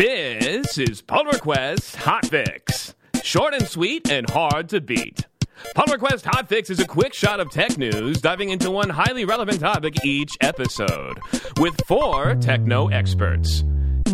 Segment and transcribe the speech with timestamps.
[0.00, 2.94] This is Pull Request Hot Fix.
[3.22, 5.26] Short and sweet and hard to beat.
[5.74, 9.26] Pull Request Hot Fix is a quick shot of tech news, diving into one highly
[9.26, 11.18] relevant topic each episode,
[11.58, 13.62] with four techno experts.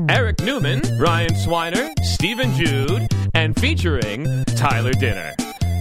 [0.09, 5.37] Eric Newman, Ryan Swiner, Stephen Jude, and featuring Tyler Dinner.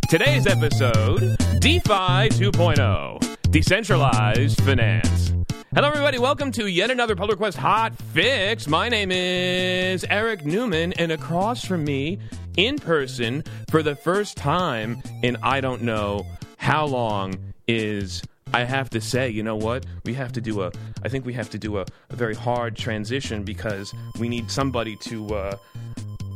[0.08, 5.45] Today's episode DeFi 2.0 Decentralized Finance.
[5.76, 6.18] Hello, everybody.
[6.18, 8.66] Welcome to yet another Pull Request Hot Fix.
[8.66, 12.18] My name is Eric Newman, and across from me,
[12.56, 16.26] in person, for the first time in I don't know
[16.56, 19.86] how long, is I have to say, you know what?
[20.06, 20.72] We have to do a.
[21.04, 24.96] I think we have to do a, a very hard transition because we need somebody
[25.02, 25.58] to uh,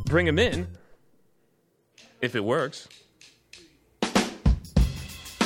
[0.03, 0.67] bring him in.
[2.19, 2.89] If it works.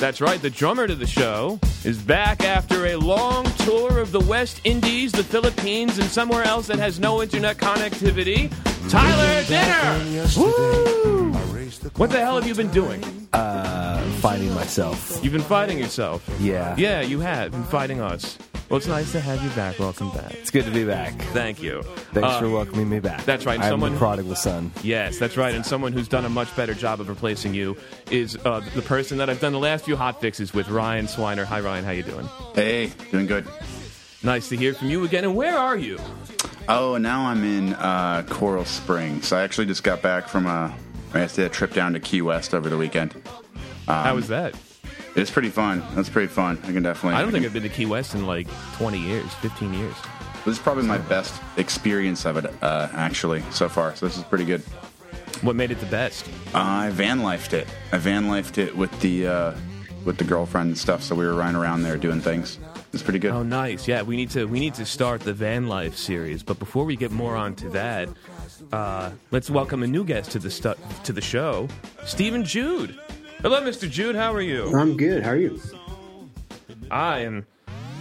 [0.03, 4.19] That's right, the drummer to the show is back after a long tour of the
[4.19, 8.51] West Indies, the Philippines, and somewhere else that has no internet connectivity.
[8.89, 10.27] Tyler Dinner!
[10.35, 11.31] Woo!
[11.95, 13.01] What the hell have you been doing?
[13.31, 15.21] Uh, finding myself.
[15.23, 16.29] You've been fighting yourself.
[16.37, 16.75] Yeah.
[16.77, 18.37] Yeah, you have been fighting us.
[18.73, 19.77] Well, it's nice to have you back.
[19.77, 20.33] Welcome back.
[20.33, 21.13] It's good to be back.
[21.25, 21.83] Thank you.
[22.11, 23.23] Thanks Uh, for welcoming me back.
[23.23, 24.71] that's right, I'm someone- the prodigal son.
[24.81, 25.53] Yes, that's right.
[25.53, 27.77] And someone who's done a much better job of replacing you
[28.09, 31.45] is uh, the person that I've done the last few hot fixes with, Ryan Swiner.
[31.45, 31.85] Hi, Ryan.
[31.85, 32.27] How you doing?
[32.55, 33.45] Hey, doing good.
[34.23, 35.23] Nice to hear from you again.
[35.23, 35.99] And where are you?
[36.67, 39.31] Oh, now I'm in uh, Coral Springs.
[39.31, 40.73] I actually just got back from a,
[41.13, 43.13] I guess, a trip down to Key West over the weekend.
[43.87, 44.55] How was that?
[45.15, 45.83] It's pretty fun.
[45.93, 46.57] That's pretty fun.
[46.63, 47.17] I can definitely.
[47.17, 48.47] I don't think I've been to Key West in like
[48.77, 49.95] 20 years, 15 years.
[50.45, 53.95] this is probably my best experience of it uh, actually so far.
[53.95, 54.61] So this is pretty good.
[55.41, 56.27] What made it the best?
[56.55, 57.67] I van lifed it.
[57.91, 59.53] I van lifed it with the uh,
[60.05, 61.03] with the girlfriend and stuff.
[61.03, 62.57] So we were running around there doing things.
[62.93, 63.31] It's pretty good.
[63.31, 63.87] Oh, nice.
[63.87, 66.43] Yeah, we need to we need to start the van life series.
[66.43, 68.07] But before we get more onto that,
[68.71, 71.67] uh, let's welcome a new guest to the stu- to the show,
[72.05, 72.97] Stephen Jude.
[73.43, 73.91] Hello, Mr.
[73.91, 74.15] Jude.
[74.15, 74.73] How are you?
[74.73, 75.21] I'm good.
[75.21, 75.59] How are you?
[76.89, 77.45] I am.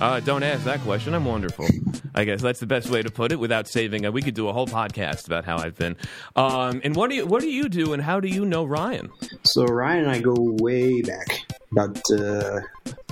[0.00, 1.14] Uh, don't ask that question.
[1.14, 1.66] I'm wonderful.
[2.14, 3.40] I guess that's the best way to put it.
[3.40, 5.96] Without saving, uh, we could do a whole podcast about how I've been.
[6.36, 9.10] Um, and what do you what do you do, and how do you know Ryan?
[9.42, 11.26] So Ryan and I go way back,
[11.72, 12.60] about uh,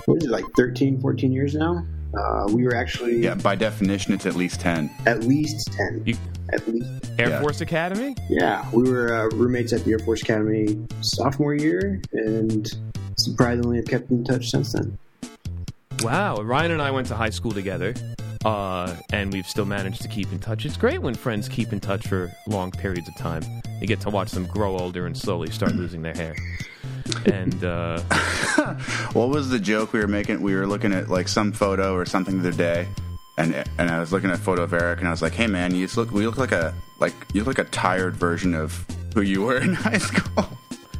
[0.05, 1.85] what is it, like 13, 14 years now.
[2.17, 4.89] Uh, we were actually Yeah, by definition, it's at least ten.
[5.05, 6.01] at least ten.
[6.05, 6.17] You-
[6.53, 7.39] At least, Air Yeah.
[7.41, 8.13] Force Academy.
[8.29, 8.65] yeah.
[8.73, 12.67] We were uh, roommates at the Air Force Academy sophomore year, and
[13.17, 14.97] surprisingly, have kept in touch since then.
[16.01, 17.93] Wow, Ryan and I went to high school together,
[18.43, 20.65] uh, and we've still managed to keep in touch.
[20.65, 23.43] It's great when friends keep in touch for long periods of time.
[23.79, 26.35] You get to watch them grow older and slowly start losing their hair.
[27.25, 27.99] And uh,
[29.13, 30.41] What was the joke we were making?
[30.41, 32.87] We were looking at like some photo or something the other day,
[33.37, 35.47] and and I was looking at a photo of Eric, and I was like, "Hey
[35.47, 36.11] man, you look.
[36.11, 39.57] We look like a like you look like a tired version of who you were
[39.57, 40.45] in high school."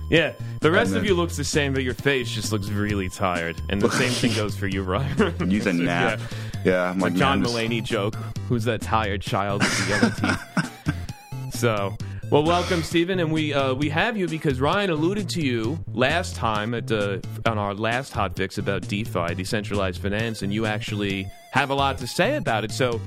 [0.10, 3.08] yeah, the rest And of you looks the same, but your face just looks really
[3.10, 3.62] tired.
[3.70, 5.50] And the same thing goes for you, Ryan.
[5.52, 6.20] Use a nap.
[6.20, 6.28] Yeah.
[6.64, 8.16] Yeah, I'm like Like John Mulaney joke.
[8.48, 11.56] Who's that tired child with the yellow teeth?
[11.56, 11.98] so,
[12.32, 16.34] well, welcome, Stephen, and we uh, we have you because Ryan alluded to you last
[16.34, 21.30] time at the on our last hot fix about DeFi, decentralized finance, and you actually
[21.52, 22.72] have a lot to say about it.
[22.72, 23.00] So.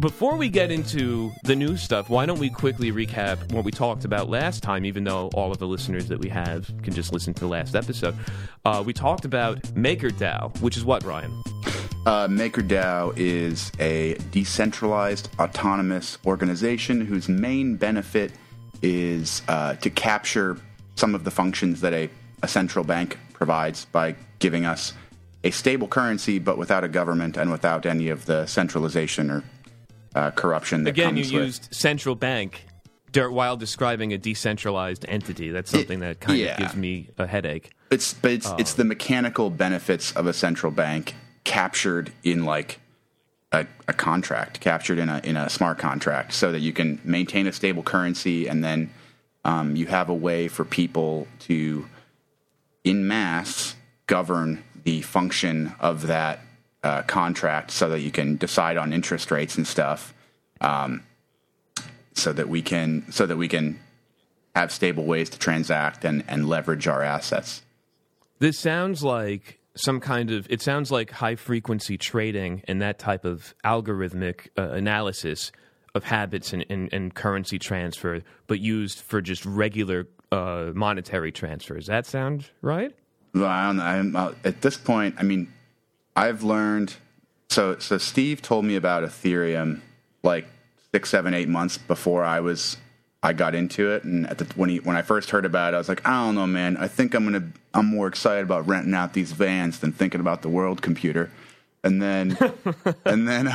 [0.00, 4.04] Before we get into the new stuff, why don't we quickly recap what we talked
[4.04, 7.32] about last time, even though all of the listeners that we have can just listen
[7.34, 8.16] to the last episode?
[8.64, 11.30] Uh, we talked about MakerDAO, which is what, Ryan?
[12.04, 18.32] Uh, MakerDAO is a decentralized autonomous organization whose main benefit
[18.82, 20.58] is uh, to capture
[20.94, 22.08] some of the functions that a,
[22.42, 24.92] a central bank provides by giving us
[25.44, 29.44] a stable currency, but without a government and without any of the centralization or
[30.14, 31.42] uh, corruption that Again, you comes with.
[31.44, 32.66] used central bank
[33.12, 35.50] der- while describing a decentralized entity.
[35.50, 36.52] That's something that kind yeah.
[36.52, 37.70] of gives me a headache.
[37.90, 38.76] It's but it's it's Oh.
[38.78, 41.14] the mechanical benefits of a central bank
[41.44, 42.80] captured in like
[43.60, 47.46] a, a contract, captured in a in a smart contract, so that you can maintain
[47.46, 48.90] a stable currency, and then
[49.44, 51.86] um, you have a way for people to,
[52.84, 53.76] in mass,
[54.06, 56.40] govern the function of that
[56.82, 60.14] uh, contract, so that you can decide on interest rates and stuff,
[60.60, 61.02] um,
[62.14, 63.78] so that we can so that we can
[64.54, 67.62] have stable ways to transact and, and leverage our assets.
[68.38, 70.46] This sounds like some kind of.
[70.50, 75.52] It sounds like high frequency trading and that type of algorithmic uh, analysis
[75.94, 81.86] of habits and, and, and currency transfer, but used for just regular uh, monetary transfers.
[81.86, 82.94] That sound right?
[83.34, 83.82] Well, I don't know.
[83.82, 85.52] I'm, uh, at this point, I mean,
[86.14, 86.94] I've learned.
[87.48, 89.80] So, so Steve told me about Ethereum
[90.22, 90.46] like
[90.92, 92.76] six, seven, eight months before I was
[93.26, 94.04] I got into it.
[94.04, 96.24] And at the, when he when I first heard about it, I was like, I
[96.24, 96.76] don't know, man.
[96.76, 100.42] I think I'm gonna I'm more excited about renting out these vans than thinking about
[100.42, 101.32] the world computer.
[101.82, 102.38] And then
[103.04, 103.52] and then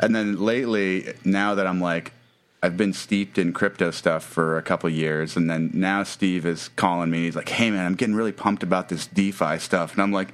[0.00, 2.12] and then lately, now that I'm like.
[2.60, 6.70] I've been steeped in crypto stuff for a couple years, and then now Steve is
[6.70, 7.22] calling me.
[7.22, 10.30] He's like, "Hey, man, I'm getting really pumped about this DeFi stuff," and I'm like,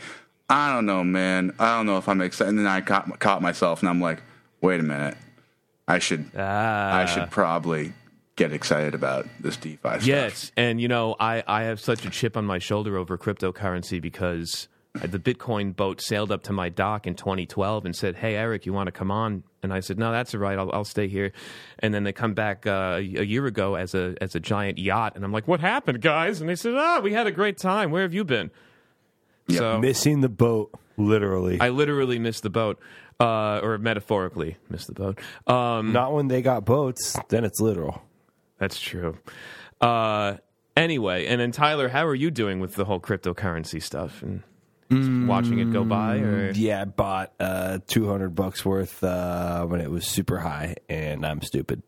[0.48, 1.52] "I don't know, man.
[1.58, 4.22] I don't know if I'm excited." And then I caught, caught myself, and I'm like,
[4.62, 5.18] "Wait a minute,
[5.86, 6.96] I should, Ah.
[6.96, 7.92] I should probably
[8.36, 12.10] get excited about this DeFi stuff." Yes, and you know, I, I have such a
[12.10, 17.06] chip on my shoulder over cryptocurrency because the Bitcoin boat sailed up to my dock
[17.06, 20.12] in 2012 and said, "Hey, Eric, you want to come on?" And I said, "No,
[20.12, 20.58] that's all right.
[20.58, 21.32] I'll, I'll stay here."
[21.80, 25.14] And then they come back uh, a year ago as a as a giant yacht,
[25.16, 27.90] and I'm like, "What happened, guys?" And they said, "Oh, we had a great time.
[27.90, 28.50] Where have you been?"
[29.48, 29.58] Yep.
[29.58, 31.60] So Missing the boat, literally.
[31.60, 32.78] I literally missed the boat,
[33.20, 35.18] uh, or metaphorically missed the boat.
[35.46, 38.02] Um, Not when they got boats, then it's literal.
[38.64, 39.18] That's true.
[39.80, 40.36] Uh,
[40.74, 44.42] anyway, and then Tyler, how are you doing with the whole cryptocurrency stuff and
[44.90, 46.16] just watching it go by?
[46.20, 51.26] Or Yeah, I bought uh, 200 bucks worth uh, when it was super high, and
[51.26, 51.82] I'm stupid.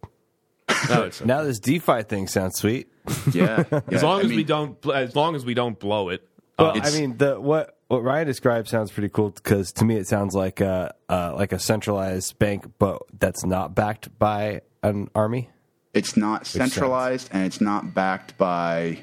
[0.91, 2.89] No, it's- Now this DeFi thing sounds sweet.
[3.33, 3.65] yeah.
[3.73, 4.01] as yeah.
[4.03, 6.29] long I as mean, we don't, as long as we don't blow it.
[6.59, 9.97] Well, uh, I mean, the what what Ryan described sounds pretty cool because to me
[9.97, 15.09] it sounds like a uh, like a centralized bank, but that's not backed by an
[15.15, 15.51] army.
[15.97, 19.01] It's not centralized, and it's not backed by.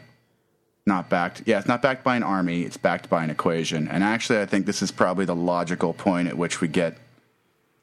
[0.85, 1.43] Not backed.
[1.45, 2.63] Yeah, it's not backed by an army.
[2.63, 3.87] It's backed by an equation.
[3.87, 6.97] And actually, I think this is probably the logical point at which we get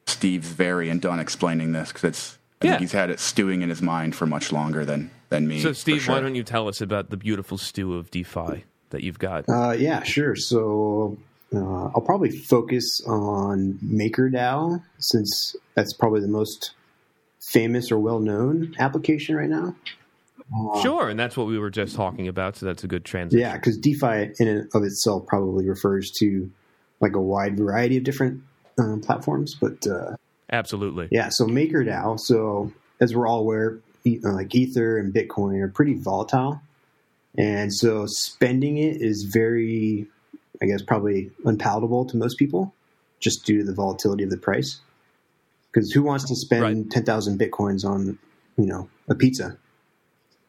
[0.05, 2.37] Steve's variant on explaining this because it's.
[2.61, 2.71] I Yeah.
[2.73, 5.61] think he's had it stewing in his mind for much longer than than me.
[5.61, 6.13] so, Steve, sure.
[6.13, 9.45] why don't you tell us about the beautiful stew of DeFi that you've got?
[9.49, 10.35] Uh, yeah, sure.
[10.35, 11.17] So
[11.55, 16.73] uh, I'll probably focus on MakerDAO since that's probably the most
[17.41, 19.75] famous or well known application right now.
[20.81, 22.57] sure, and that's what we were just talking about.
[22.57, 23.39] So that's a good transition.
[23.39, 26.49] Yeah, because DeFi in and of itself probably refers to
[26.99, 28.41] like a wide variety of different
[28.77, 30.15] um, platforms, but uh,
[30.51, 31.07] absolutely.
[31.11, 31.29] yeah.
[31.29, 32.19] So MakerDAO.
[32.19, 36.61] So as we're all aware, uh, like Ether and Bitcoin are pretty volatile,
[37.37, 40.07] and so spending it is very,
[40.61, 42.73] I guess, probably unpalatable to most people,
[43.19, 44.79] just due to the volatility of the price.
[45.73, 46.89] Because who wants to spend Right.
[46.91, 48.17] ten thousand bitcoins on,
[48.57, 49.57] you know, a pizza,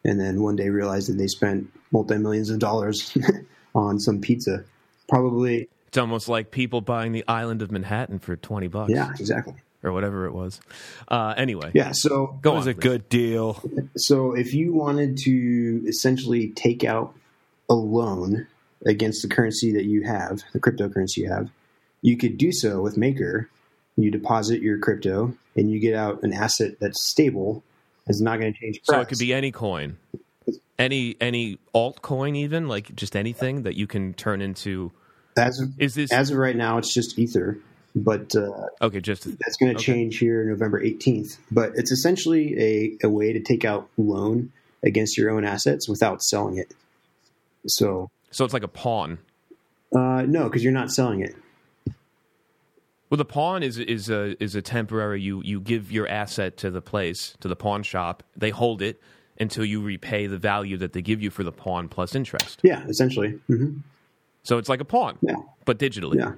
[0.05, 3.17] and then one day realize that they spent multi millions of dollars
[3.75, 4.65] on some pizza?
[5.09, 9.55] Probably, It's almost like people buying the island of Manhattan for twenty bucks, yeah, exactly.
[9.85, 10.61] or whatever it was.
[11.09, 12.59] Uh, anyway, Yeah, so go It on.
[12.59, 12.81] was a please.
[12.81, 13.63] good deal.
[13.97, 17.15] So if you wanted to essentially take out
[17.71, 18.47] a loan
[18.87, 21.51] against the currency that you have, the cryptocurrency you have,
[22.01, 23.49] you could do so with Maker.
[23.97, 27.63] You deposit your crypto and you get out an asset that's stable.
[28.07, 28.97] It's not going to change price.
[28.97, 29.99] So it could be any coin,
[30.79, 34.93] any any altcoin, even like just anything that you can turn into.
[35.37, 37.59] as of, Is this as of right now, it's just Ether,
[37.95, 39.01] but uh, okay?
[39.01, 39.93] Just that's going to Okay.
[39.93, 41.39] change here November 18th.
[41.51, 44.53] But it's essentially a, a way to take out loan
[44.83, 46.73] against your own assets without selling it.
[47.67, 49.19] So so it's like a pawn.
[49.95, 51.37] uh, no, because you're not selling it.
[53.13, 55.21] Well, the pawn is is a is a temporary.
[55.21, 58.23] You you give your asset to the place to the pawn shop.
[58.35, 59.03] They hold it
[59.39, 62.61] until you repay the value that they give you for the pawn plus interest.
[62.63, 63.33] Yeah, essentially.
[63.49, 63.81] hmm
[64.45, 65.35] So it's like a pawn, Yeah.
[65.67, 66.17] but digitally.
[66.17, 66.33] Yeah.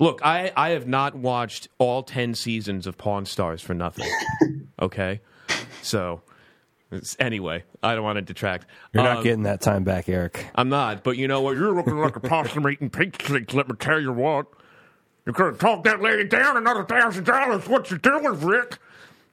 [0.00, 4.10] Look, I I have not watched all ten seasons of Pawn Stars for nothing.
[4.82, 5.20] okay,
[5.82, 6.20] so
[7.20, 8.66] anyway, I don't want to detract.
[8.92, 10.46] You're not Um, getting that time back, Eric.
[10.56, 11.56] I'm not, but you know what?
[11.56, 13.54] You're looking like a possum eating pink sticks.
[13.54, 14.46] Let me tell you what.
[15.26, 17.68] You could have talked that lady down another thousand dollars.
[17.68, 18.78] What you doing, Rick?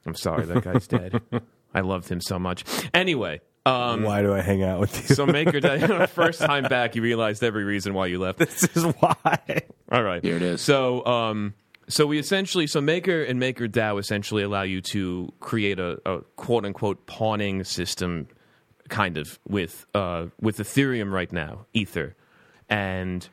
[0.06, 1.20] I'm sorry, that guy's dead.
[1.74, 2.64] I loved him so much.
[2.94, 5.14] Anyway, um, Why do I hang out with you?
[5.14, 8.38] so Maker Day, first time back, you realized every reason why you left.
[8.38, 9.62] this is why.
[9.90, 10.60] All right, Here it is.
[10.62, 11.54] So, um,
[11.88, 16.20] so we essentially, so Maker and Maker DAO essentially allow you to create a, a
[16.36, 18.28] quote unquote pawning system,
[18.88, 22.14] kind of with uh, with Ethereum right now, Ether,
[22.68, 23.28] and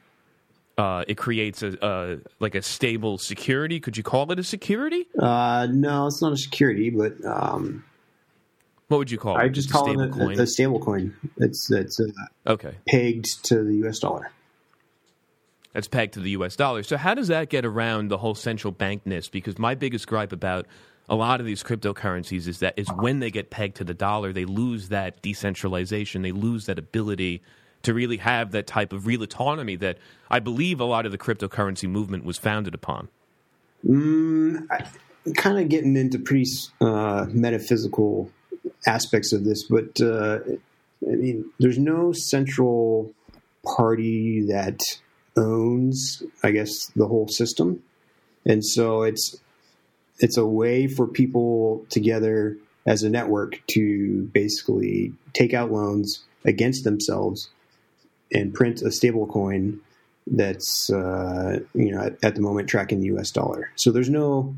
[0.77, 3.79] uh, it creates a, a like a stable security.
[3.79, 5.07] Could you call it a security?
[5.17, 7.83] Uh, no, it's not a security, but um,
[8.89, 9.41] What would you call it?
[9.41, 10.39] I just a call it a, coin?
[10.39, 11.15] a stable coin.
[11.37, 12.05] It's it's uh,
[12.47, 13.99] okay, pegged to the U.S.
[13.99, 14.31] dollar.
[15.73, 16.55] that's pegged to the U.S.
[16.55, 16.83] dollar.
[16.83, 19.29] So how does that get around the whole central bankness?
[19.29, 20.67] Because my biggest gripe about
[21.07, 24.33] a lot of these cryptocurrencies is that is when they get pegged to the dollar,
[24.33, 26.21] they lose that decentralization.
[26.21, 27.41] They lose that ability
[27.85, 29.97] to really have that type of real autonomy that
[30.29, 33.09] I believe a lot of the cryptocurrency movement was founded upon.
[33.85, 34.85] Mm, I,
[35.35, 36.49] kind of getting into pretty
[36.81, 38.31] uh, metaphysical
[38.87, 40.39] aspects of this, but uh,
[41.07, 43.13] I mean, there's no central
[43.63, 44.79] party that
[45.37, 47.83] owns, I guess, the whole system,
[48.45, 49.37] and so it's
[50.19, 56.83] it's a way for people together as a network to basically take out loans against
[56.83, 57.49] themselves
[58.31, 59.79] and print a stable coin
[60.27, 63.31] that's uh, you know at, at, the moment tracking the U.S.
[63.31, 63.71] dollar.
[63.75, 64.55] So there's no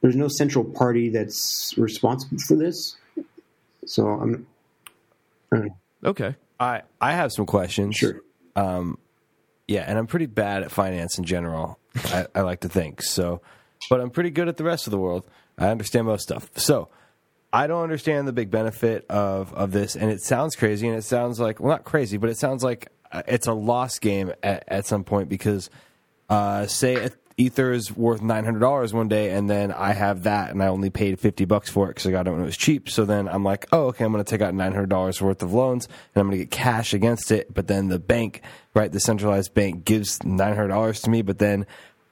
[0.00, 2.96] there's no central party that's responsible for this.
[3.86, 4.46] So I'm.
[5.52, 5.68] I
[6.04, 6.36] okay.
[6.60, 7.96] I I have some questions.
[7.96, 8.20] Sure.
[8.54, 8.98] Um,
[9.66, 11.78] yeah, and I'm pretty bad at finance in general.
[12.06, 13.42] I, I like to think so,
[13.90, 15.24] but I'm pretty good at the rest of the world.
[15.58, 16.50] I understand most stuff.
[16.56, 16.88] So
[17.52, 21.02] I don't understand the big benefit of of this, and it sounds crazy, and it
[21.02, 24.64] sounds like well, not crazy, but it sounds like uh, it's a lost game at,
[24.68, 25.70] at some point because,
[26.28, 30.50] uh, say, Ether is worth nine hundred dollars one day, and then I have that,
[30.50, 32.56] and I only paid fifty bucks for it because I got it when it was
[32.56, 32.90] cheap.
[32.90, 35.42] So then I'm like, oh, okay, I'm going to take out nine hundred dollars worth
[35.42, 37.54] of loans, and I'm going to get cash against it.
[37.54, 38.42] But then the bank,
[38.74, 41.64] right, the centralized bank gives nine hundred dollars to me, but then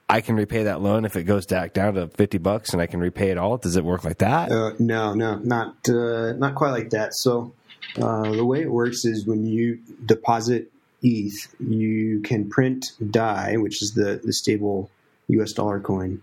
[0.09, 2.87] I can repay that loan if it goes back down to fifty bucks, and I
[2.87, 3.57] can repay it all.
[3.57, 4.51] Does it work like that?
[4.51, 7.13] Uh, no, no, not uh, not quite like that.
[7.13, 7.53] So
[8.01, 10.71] uh, the way it works is when you deposit
[11.01, 14.89] ETH, you can print DAI, which is the the stable
[15.27, 15.51] U.S.
[15.51, 16.21] dollar coin,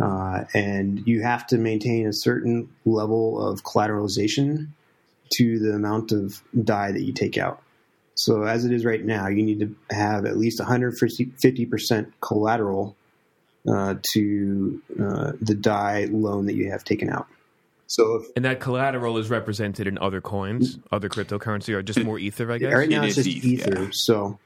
[0.00, 4.68] uh, and you have to maintain a certain level of collateralization
[5.32, 7.60] to the amount of DAI that you take out.
[8.14, 12.94] So as it is right now, you need to have at least 150 percent collateral
[13.70, 17.26] uh, to uh, the DAI loan that you have taken out.
[17.86, 22.18] So, if, and that collateral is represented in other coins, other cryptocurrency, or just more
[22.18, 22.72] Ether, I guess.
[22.72, 23.82] Right now, it it's just ETH, Ether.
[23.84, 23.88] Yeah.
[23.92, 24.38] So,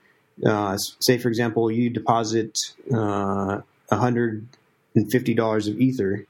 [0.45, 2.59] uh, say for example, you deposit
[2.93, 3.61] uh,
[3.91, 4.47] hundred
[4.95, 6.27] and fifty dollars of Ether,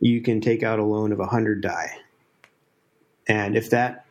[0.00, 1.96] you can take out a loan of hundred DAI,
[3.26, 4.04] And if that,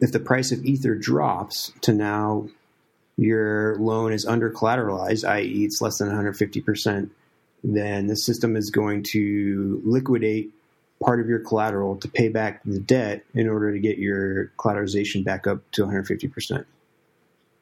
[0.00, 2.48] if the price of Ether drops to now
[3.16, 7.12] your loan is under collateralized, i.e., it's less than 150 percent
[7.62, 10.52] then the system is going to liquidate
[11.02, 15.24] part of your collateral to pay back the debt in order to get your collateralization
[15.24, 16.64] back up to 150%.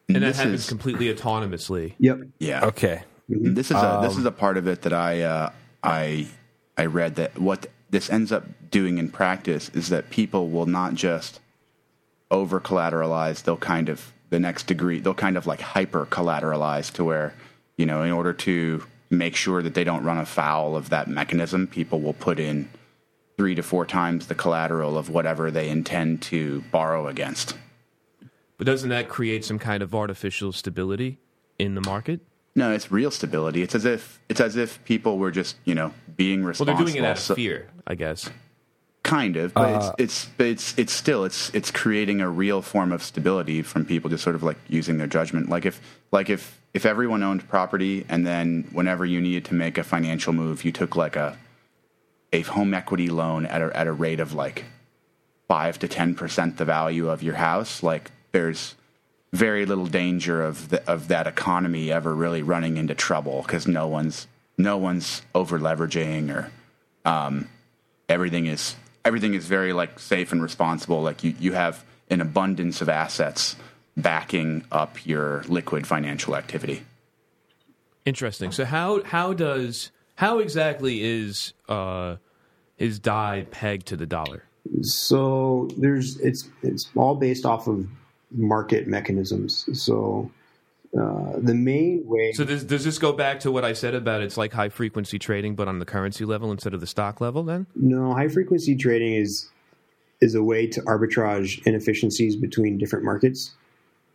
[0.08, 1.94] And that this happens is, completely autonomously.
[1.98, 2.20] Yep.
[2.38, 2.66] Yeah.
[2.66, 3.02] Okay.
[3.30, 3.54] Mm-hmm.
[3.54, 5.50] This is a, this is a part of it that I uh,
[5.82, 6.28] I
[6.76, 10.94] I read that what this ends up doing in practice is that people will not
[10.94, 11.40] just
[12.30, 17.04] over collateralize; they'll kind of the next degree they'll kind of like hyper collateralize to
[17.04, 17.34] where
[17.76, 21.66] you know in order to make sure that they don't run afoul of that mechanism,
[21.66, 22.68] people will put in
[23.36, 27.56] three to four times the collateral of whatever they intend to borrow against.
[28.58, 31.18] But doesn't that create some kind of artificial stability
[31.58, 32.20] in the market?
[32.54, 33.62] No, it's real stability.
[33.62, 36.74] It's as if it's as if people were just you know being responsible.
[36.74, 38.30] Well, they're doing it out of fear, I guess.
[39.06, 42.90] Kind of, but uh, it's it's it's it's still it's it's creating a real form
[42.90, 45.48] of stability from people just sort of like using their judgment.
[45.48, 49.78] Like if like if if everyone owned property and then whenever you needed to make
[49.78, 51.38] a financial move, you took like a
[52.32, 54.64] a home equity loan at a at a rate of like
[55.46, 58.74] five to ten percent the value of your house, like there's
[59.32, 63.86] very little danger of the, of that economy ever really running into trouble because no
[63.86, 64.26] one's
[64.58, 66.50] no one's over leveraging or
[67.04, 67.48] um,
[68.08, 68.74] everything is
[69.06, 71.00] everything is very like safe and responsible.
[71.02, 73.56] Like you, you have an abundance of assets
[73.96, 76.82] backing up your liquid financial activity.
[78.04, 78.52] Interesting.
[78.52, 82.16] So how how does how exactly is uh,
[82.78, 84.42] is DAI pegged to the dollar?
[84.82, 87.86] So there's it's it's all based off of
[88.32, 89.68] market mechanisms.
[89.72, 90.30] So
[90.98, 92.32] uh, the main way.
[92.32, 95.18] So does, does this go back to what I said about it's like high frequency
[95.18, 97.42] trading, but on the currency level instead of the stock level?
[97.42, 99.50] Then no, high frequency trading is
[100.20, 103.54] is a way to arbitrage inefficiencies between different markets,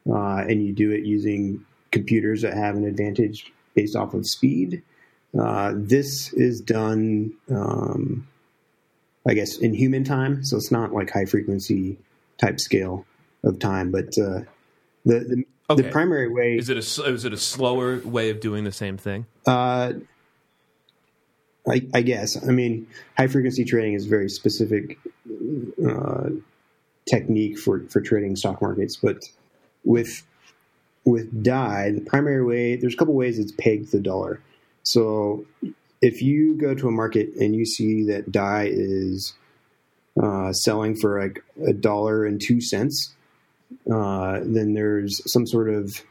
[0.10, 4.82] uh, and you do it using computers that have an advantage based off of speed.
[5.40, 8.28] Uh, this is done, um,
[9.28, 11.98] I guess, in human time, so it's not like high frequency
[12.38, 13.06] type scale
[13.44, 14.42] of time, but uh,
[15.06, 15.84] the, the Okay.
[15.84, 18.98] The primary way is it a is it a slower way of doing the same
[18.98, 19.26] thing?
[19.48, 19.94] Uh,
[21.68, 22.42] I, I guess.
[22.46, 22.88] I mean,
[23.18, 24.98] high frequency trading is a very specific
[25.88, 26.30] uh,
[27.10, 29.24] technique for for trading stock markets, but
[29.84, 30.24] with
[31.06, 34.42] with DAI, the primary way there's a couple ways it's pegged the dollar.
[34.84, 35.46] So
[36.02, 39.34] if you go to a market and you see that DAI is
[40.22, 43.16] uh, selling for like a dollar and two cents,
[43.92, 46.02] uh, then there's some sort of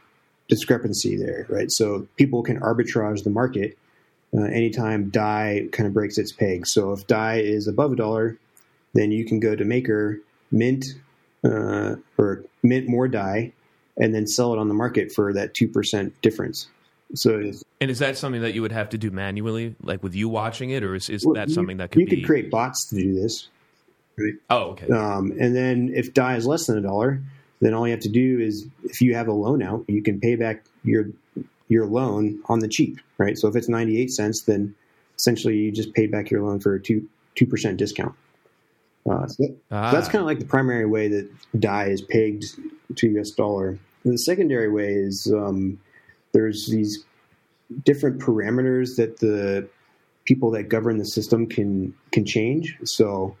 [0.47, 1.71] discrepancy there, right?
[1.71, 3.77] So people can arbitrage the market
[4.37, 6.67] uh, anytime DAI kind of breaks its peg.
[6.67, 8.37] So if DAI is above a dollar,
[8.93, 10.19] then you can go to Maker,
[10.51, 10.85] mint
[11.43, 13.51] uh, or mint more DAI,
[13.97, 16.67] and then sell it on the market for that two percent difference.
[17.13, 17.51] So,
[17.81, 20.69] And is that something that you would have to do manually, like with you watching
[20.69, 22.15] it, or is, is well, that you- something that could you be?
[22.17, 23.49] could create bots to do this.
[24.49, 24.87] oh, okay.
[24.89, 27.21] Um, and then if DAI is less than a dollar,
[27.61, 30.19] then all you have to do is if you have a loan out, you can
[30.19, 31.05] pay back your
[31.69, 33.37] your loan on the cheap, right?
[33.37, 34.75] So if it's ninety eight cents, then
[35.17, 38.13] essentially you just paid back your loan for a two two percent discount.
[39.09, 39.91] Uh, so that- Ah.
[39.91, 42.45] that's kind of like the primary way that DAI is pegged
[42.97, 43.77] to US dollar.
[44.03, 45.79] And the secondary way is um,
[46.33, 47.03] there's these
[47.85, 49.67] different parameters that the
[50.25, 52.77] people that govern the system can can change.
[52.83, 53.35] So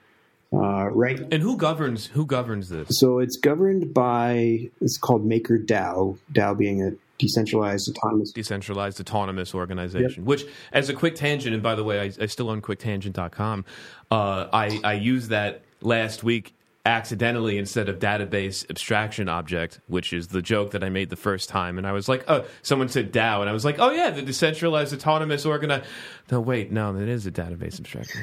[0.53, 2.99] uh, right and who governs who governs this?
[2.99, 6.17] so it's governed by it's called Maker DAO.
[6.33, 8.31] DAO being a decentralized autonomous.
[8.31, 10.43] decentralized autonomous organization which
[10.73, 13.65] as a quick tangent and by the way i, I still own quicktangent.com
[14.09, 16.53] uh, I, I used that last week
[16.83, 21.47] accidentally instead of database abstraction object which is the joke that i made the first
[21.47, 24.09] time and i was like oh someone said dao and i was like oh yeah
[24.09, 25.83] the decentralized autonomous organi
[26.31, 28.19] no wait no it is a database abstraction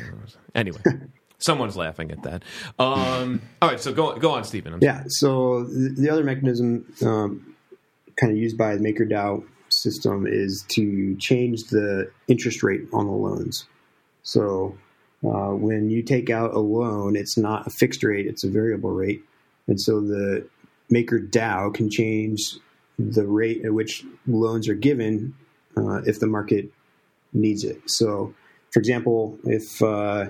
[0.57, 0.81] anyway
[1.39, 2.43] someone's laughing at that
[2.79, 5.05] um, all right so go, go on stephen I'm Yeah.
[5.09, 7.55] So the, the other mechanism, um,
[8.17, 13.07] kind of used by the Maker DAO system, is to change the interest rate on
[13.07, 13.67] the loans.
[14.23, 14.77] So
[15.25, 18.91] uh, when you take out a loan, it's not a fixed rate; it's a variable
[18.91, 19.23] rate,
[19.67, 20.47] and so the
[20.91, 22.55] Maker DAO can change
[22.99, 25.35] the rate at which loans are given
[25.77, 26.67] uh, if the market
[27.33, 27.89] needs it.
[27.89, 28.35] So,
[28.71, 30.27] for example, if uh,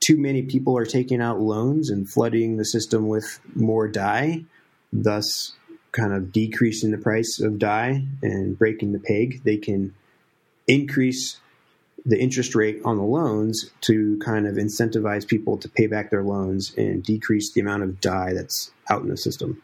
[0.00, 4.44] too many people are taking out loans and flooding the system with more DAI,
[4.92, 5.52] thus
[5.92, 9.94] kind of decreasing the price of DAI and breaking the peg, they can
[10.66, 11.38] increase
[12.06, 16.22] the interest rate on the loans to kind of incentivize people to pay back their
[16.22, 19.62] loans and decrease the amount of DAI that's out in the system.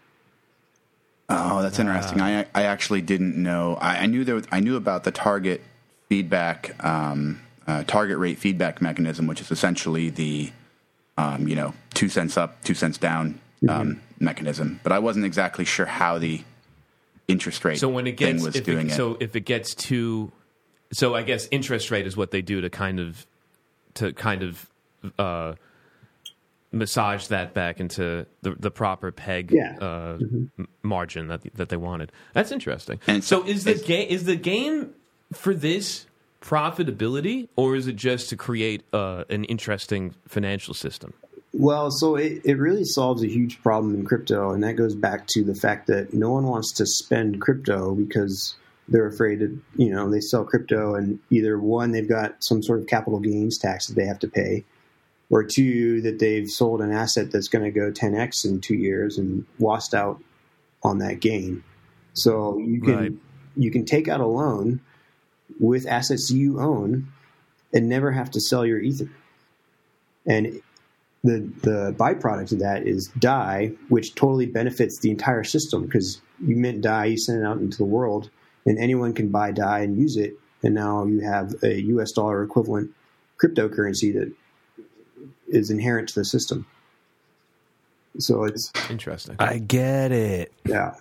[1.28, 2.20] Oh, that's interesting.
[2.20, 3.76] I I actually didn't know.
[3.80, 4.36] I, I knew there.
[4.36, 5.60] Was, I knew about the target
[6.08, 10.52] feedback, um, uh, target rate feedback mechanism, which is essentially the,
[11.18, 14.80] um, you know, two cents up, two cents down um, mechanism.
[14.82, 16.42] But I wasn't exactly sure how the
[17.28, 18.96] interest rate So when it thing gets was doing it, it.
[18.96, 20.30] so if it gets too
[20.92, 23.26] so I guess interest rate is what they do to kind of
[23.94, 24.70] to kind of
[25.18, 25.54] uh,
[26.72, 29.76] massage that back into the the proper peg Yeah.
[29.80, 32.12] uh, m- margin that that they wanted.
[32.32, 33.00] That's interesting.
[33.06, 34.90] And so so is the it's- game is the game
[35.32, 36.05] for this
[36.40, 41.12] profitability or is it just to create uh, an interesting financial system?
[41.52, 45.26] Well, so it, it really solves a huge problem in crypto, and that goes back
[45.28, 48.56] to the fact that no one wants to spend crypto because
[48.88, 52.80] they're afraid of, you know, they sell crypto and either one, they've got some sort
[52.80, 54.64] of capital gains tax that they have to pay,
[55.30, 59.16] or two, that they've sold an asset that's going to go 10x in two years
[59.16, 60.22] and lost out
[60.82, 61.64] on that gain.
[62.12, 63.12] So you can Right.
[63.56, 64.80] you can take out a loan
[65.60, 67.08] with assets you own
[67.72, 69.10] and never have to sell your ether.
[70.26, 70.60] And
[71.22, 76.56] the the byproduct of that is DAI, which totally benefits the entire system because you
[76.56, 78.30] mint DAI, you send it out into the world,
[78.64, 82.12] and anyone can buy DAI and use it, and now you have a U.S.
[82.12, 82.90] dollar equivalent
[83.42, 84.32] cryptocurrency that
[85.48, 86.66] is inherent to the system.
[88.18, 89.36] So it's Interesting.
[89.38, 90.52] I get it.
[90.64, 90.94] yeah,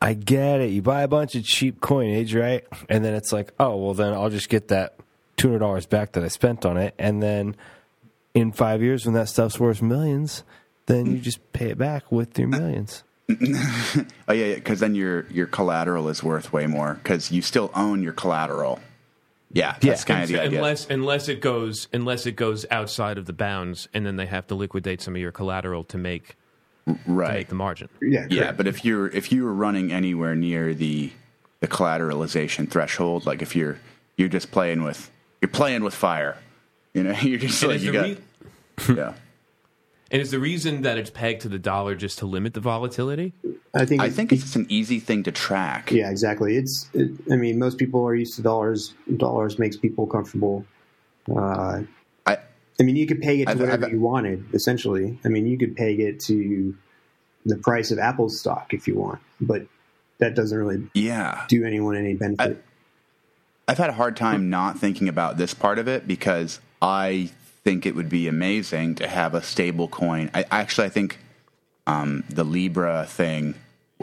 [0.00, 0.70] I get it.
[0.70, 2.64] You buy a bunch of cheap coinage, right?
[2.88, 4.96] And then it's like, oh, well, then I'll just get that
[5.36, 7.56] two hundred dollars back that I spent on it, and then
[8.34, 10.44] in five years, when that stuff's worth millions,
[10.86, 13.04] then you just pay it back with your millions.
[14.28, 18.02] oh yeah, because then your your collateral is worth way more because you still own
[18.02, 18.80] your collateral.
[19.52, 20.58] Yeah, that's kind of the idea.
[20.58, 24.46] unless unless it goes unless it goes outside of the bounds, and then they have
[24.48, 26.36] to liquidate some of your collateral to make to
[27.06, 27.34] right.
[27.34, 27.88] make the margin.
[28.00, 31.12] yeah, Yeah, but if you're if you were running anywhere near the
[31.60, 33.78] the collateralization threshold, like if you're
[34.16, 36.36] you're just playing with you're playing with fire,
[36.94, 38.18] you know, you're just And like you got re-
[38.96, 39.14] yeah.
[40.10, 43.32] and is the reason that it's pegged to the dollar just to limit the volatility?
[43.74, 45.92] I think I think it's just an easy thing to track.
[45.92, 46.56] Yeah, exactly.
[46.56, 46.88] It's.
[46.94, 48.94] It, I mean, most people are used to dollars.
[49.16, 50.64] Dollars makes people comfortable.
[51.30, 51.82] Uh,
[52.78, 54.44] I I mean, you could peg it to I've- whatever I've- you wanted.
[54.52, 56.74] Essentially, I mean, you could peg it to
[57.44, 59.66] the price of Apple's stock if you want, but
[60.18, 61.44] that doesn't really yeah.
[61.48, 62.62] do anyone any benefit.
[63.66, 67.30] I've had a hard time not thinking about this part of it because I
[67.64, 70.30] think it would be amazing to have a stable coin.
[70.34, 71.18] I actually I think
[71.86, 73.54] um, the Libra thing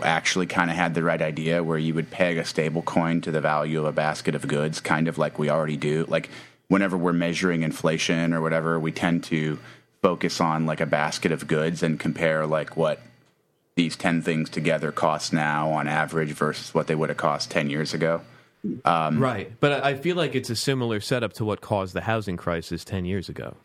[0.04, 3.32] actually kind of had the right idea where you would peg a stable coin to
[3.32, 6.06] the value of a basket of goods, kind of like we already do.
[6.08, 6.30] Like
[6.68, 9.60] whenever we're measuring inflation or whatever, we tend to
[10.02, 13.00] focus on like a basket of goods and compare like what
[13.76, 17.70] these 10 things together cost now on average versus what they would have cost 10
[17.70, 18.22] years ago.
[18.84, 19.52] Um, right.
[19.60, 23.06] But I feel like it's a similar setup to what caused the housing crisis 10
[23.06, 23.56] years ago.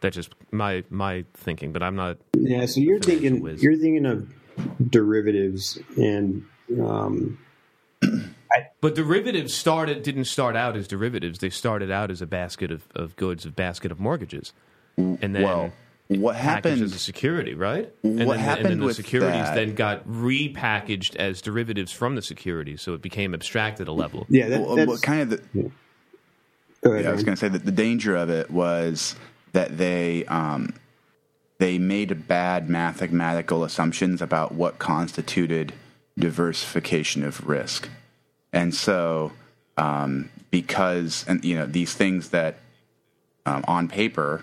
[0.00, 2.18] That's just my my thinking, but I'm not.
[2.34, 3.62] Yeah, so you're thinking whiz.
[3.62, 4.28] you're thinking of
[4.90, 6.44] derivatives and
[6.78, 7.45] um, I,
[8.80, 11.38] but derivatives started didn't start out as derivatives.
[11.38, 14.52] They started out as a basket of, of goods, a basket of mortgages,
[14.96, 15.72] and then well,
[16.08, 17.92] what happened as a security, right?
[18.02, 21.92] And what then, happened and then the with securities that, then got repackaged as derivatives
[21.92, 24.26] from the securities, so it became abstracted a level.
[24.28, 25.30] Yeah, that, well, that's well, kind of.
[25.30, 25.68] The, yeah.
[26.82, 29.16] Ahead, yeah, I was going to say that the danger of it was
[29.52, 30.74] that they um,
[31.58, 35.72] they made bad mathematical assumptions about what constituted
[36.18, 37.88] diversification of risk,
[38.52, 39.32] and so
[39.76, 42.58] um, because and you know these things that
[43.44, 44.42] um, on paper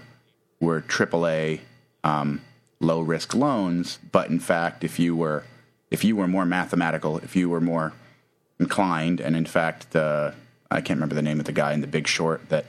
[0.60, 1.60] were AAA
[2.04, 2.42] um,
[2.80, 5.44] low risk loans, but in fact, if you were
[5.92, 7.94] if you were more mathematical, if you were more
[8.60, 10.34] inclined, and in fact, the
[10.70, 12.66] I can't remember the name of the guy in The Big Short that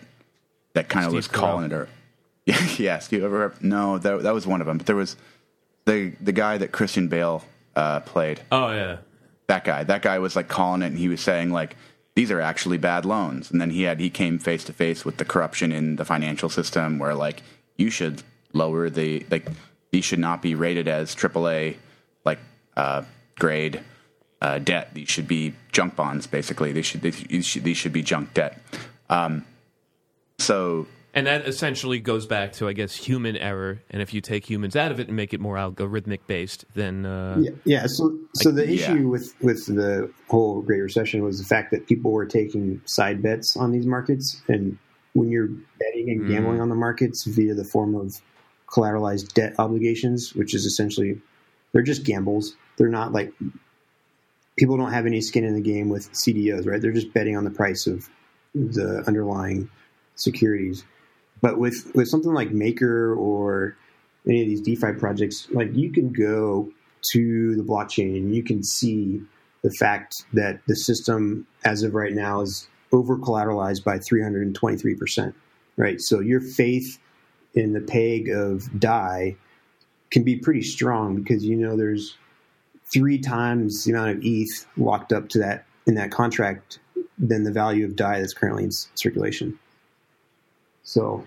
[0.74, 1.88] that kind of was calling it or
[2.46, 4.78] yeah, you Ever, no, that that was one of them.
[4.78, 5.16] But there was
[5.86, 7.42] the the guy that Christian Bale
[7.76, 8.40] uh, played.
[8.50, 8.98] Oh yeah,
[9.46, 9.84] that guy.
[9.84, 11.76] That guy was like calling it, and he was saying like
[12.14, 13.50] these are actually bad loans.
[13.50, 16.48] And then he had he came face to face with the corruption in the financial
[16.48, 17.42] system, where like
[17.76, 19.48] you should lower the like
[19.90, 21.76] these should not be rated as AAA
[22.24, 22.38] like
[22.76, 23.02] uh,
[23.38, 23.80] grade
[24.40, 24.94] uh, debt.
[24.94, 26.26] These should be junk bonds.
[26.26, 28.60] Basically, they should, they, these should these should be junk debt.
[29.08, 29.44] Um,
[30.38, 33.80] so and that essentially goes back to, I guess, human error.
[33.88, 37.06] And if you take humans out of it and make it more algorithmic based, then
[37.06, 37.86] uh, yeah, yeah.
[37.86, 39.04] So, so the issue yeah.
[39.04, 43.56] with with the whole Great Recession was the fact that people were taking side bets
[43.56, 44.76] on these markets, and
[45.12, 45.48] when you're
[45.78, 46.62] betting and gambling mm.
[46.62, 48.20] on the markets via the form of
[48.66, 51.20] collateralized debt obligations, which is essentially
[51.72, 52.56] they're just gambles.
[52.76, 53.32] They're not like
[54.56, 56.80] people don't have any skin in the game with CDOs, right?
[56.80, 58.08] They're just betting on the price of
[58.54, 59.70] the underlying
[60.16, 60.84] securities.
[61.44, 63.76] But with with something like Maker or
[64.26, 66.72] any of these DeFi projects, like you can go
[67.12, 69.20] to the blockchain and you can see
[69.60, 75.34] the fact that the system, as of right now, is over collateralized by 323%.
[75.76, 76.00] Right.
[76.00, 76.98] So your faith
[77.52, 79.36] in the peg of DAI
[80.10, 82.16] can be pretty strong because you know there's
[82.90, 86.78] three times the amount of ETH locked up to that in that contract
[87.18, 89.58] than the value of DAI that's currently in circulation.
[90.84, 91.24] So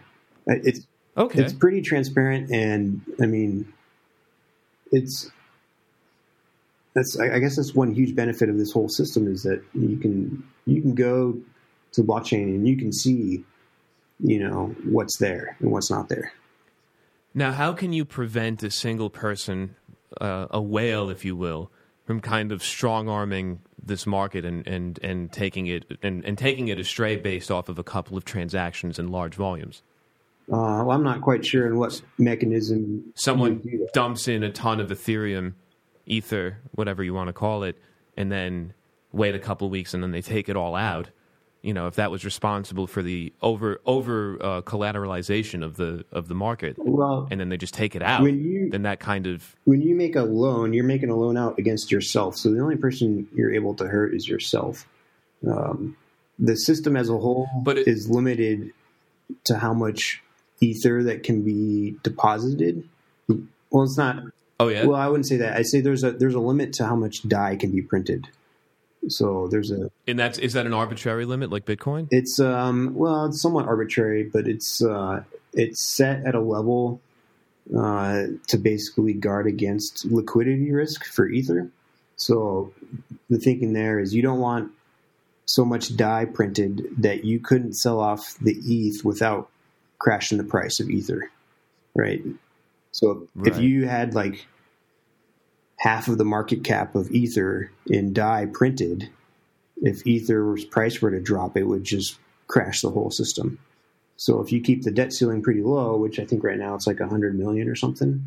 [0.48, 1.42] it's okay.
[1.42, 3.72] It's pretty transparent, and I mean,
[4.92, 5.30] it's
[6.94, 10.44] that's I guess that's one huge benefit of this whole system is that you can
[10.66, 11.38] you can go
[11.94, 13.44] to blockchain and you can see
[14.20, 16.32] you know what's there and what's not there.
[17.38, 19.76] Now, how can you prevent a single person,
[20.20, 21.70] uh, a whale, if you will,
[22.04, 26.68] from kind of strong arming this market and, and, and taking it and, and taking
[26.70, 29.84] it astray based off of a couple of transactions in large volumes?
[30.50, 33.12] Uh, well, I'm not quite sure in what mechanism.
[33.16, 33.62] Someone
[33.94, 35.54] dumps in a ton of Ethereum,
[36.06, 37.78] Ether, whatever you want to call it,
[38.16, 38.74] and then
[39.12, 41.10] wait a couple weeks and then they take it all out.
[41.64, 46.30] You know, if that was responsible for the over over uh, collateralization of the of
[46.30, 49.28] the market, well, and then they just take it out, when you, then that kind
[49.28, 52.38] of when you make a loan, you're making a loan out against yourself.
[52.38, 54.88] So the only person you're able to hurt is yourself.
[55.46, 55.98] Um,
[56.40, 58.72] the system as a whole but it, is limited
[59.46, 60.22] to how much
[60.60, 62.88] ether that can be deposited.
[63.70, 64.24] Well, it's not.
[64.60, 64.86] Oh yeah.
[64.86, 65.56] Well, I wouldn't say that.
[65.56, 68.28] I say there's a there's a limit to how much DAI can be printed.
[69.10, 69.92] So there's a.
[70.08, 72.08] And that's is that an arbitrary limit like Bitcoin?
[72.12, 77.02] It's um well it's somewhat arbitrary, but it's uh it's set at a level
[77.78, 81.70] uh to basically guard against liquidity risk for ether.
[82.16, 82.74] So
[83.30, 84.72] the thinking there is you don't want
[85.46, 89.50] so much DAI printed that you couldn't sell off the ETH without
[90.00, 91.32] crashing the price of Ether,
[91.96, 92.22] right?
[92.92, 93.48] So right.
[93.54, 94.48] if you had like
[95.78, 99.10] half of the market cap of Ether in DAI printed,
[99.78, 103.60] if Ether's price were to drop, it would just crash the whole system.
[104.16, 106.88] So if you keep the debt ceiling pretty low, which I think right now it's
[106.88, 108.26] like 100 million or something,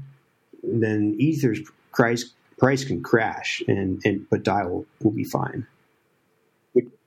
[0.62, 1.60] then Ether's
[1.92, 5.66] price price can crash, and, and but DAI will, will be fine.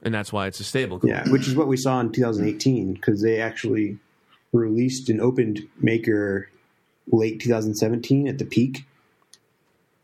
[0.01, 0.99] And that's why it's a stable.
[0.99, 1.11] Coin.
[1.11, 3.97] Yeah, which is what we saw in 2018 because they actually
[4.53, 6.49] released and opened Maker
[7.11, 8.85] late 2017 at the peak,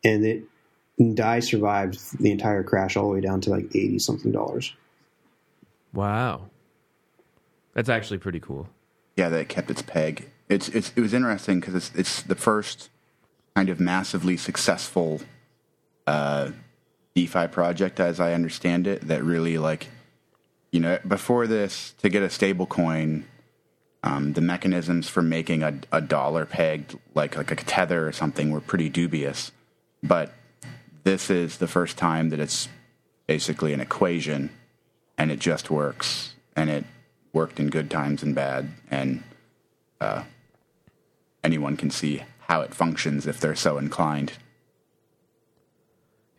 [0.03, 0.43] and it
[0.97, 4.73] And Dai survived the entire crash all the way down to like eighty something dollars.
[5.93, 6.49] Wow.
[7.73, 8.67] That's actually pretty cool.
[9.15, 10.29] Yeah, that kept its peg.
[10.49, 12.89] It's it's it was interesting because it's it's the first
[13.55, 15.21] kind of massively successful
[16.07, 16.51] uh,
[17.15, 19.87] DeFi project, as I understand it, that really like
[20.71, 23.25] you know before this to get a stable coin.
[24.01, 28.49] Um, the mechanisms for making a, a dollar pegged like like a tether or something
[28.49, 29.51] were pretty dubious,
[30.01, 30.31] but
[31.03, 32.69] this is the first time that it's
[33.27, 34.51] basically an equation,
[35.17, 36.85] and it just works, and it
[37.33, 39.23] worked in good times and bad, and
[39.99, 40.23] uh,
[41.43, 44.33] anyone can see how it functions if they're so inclined.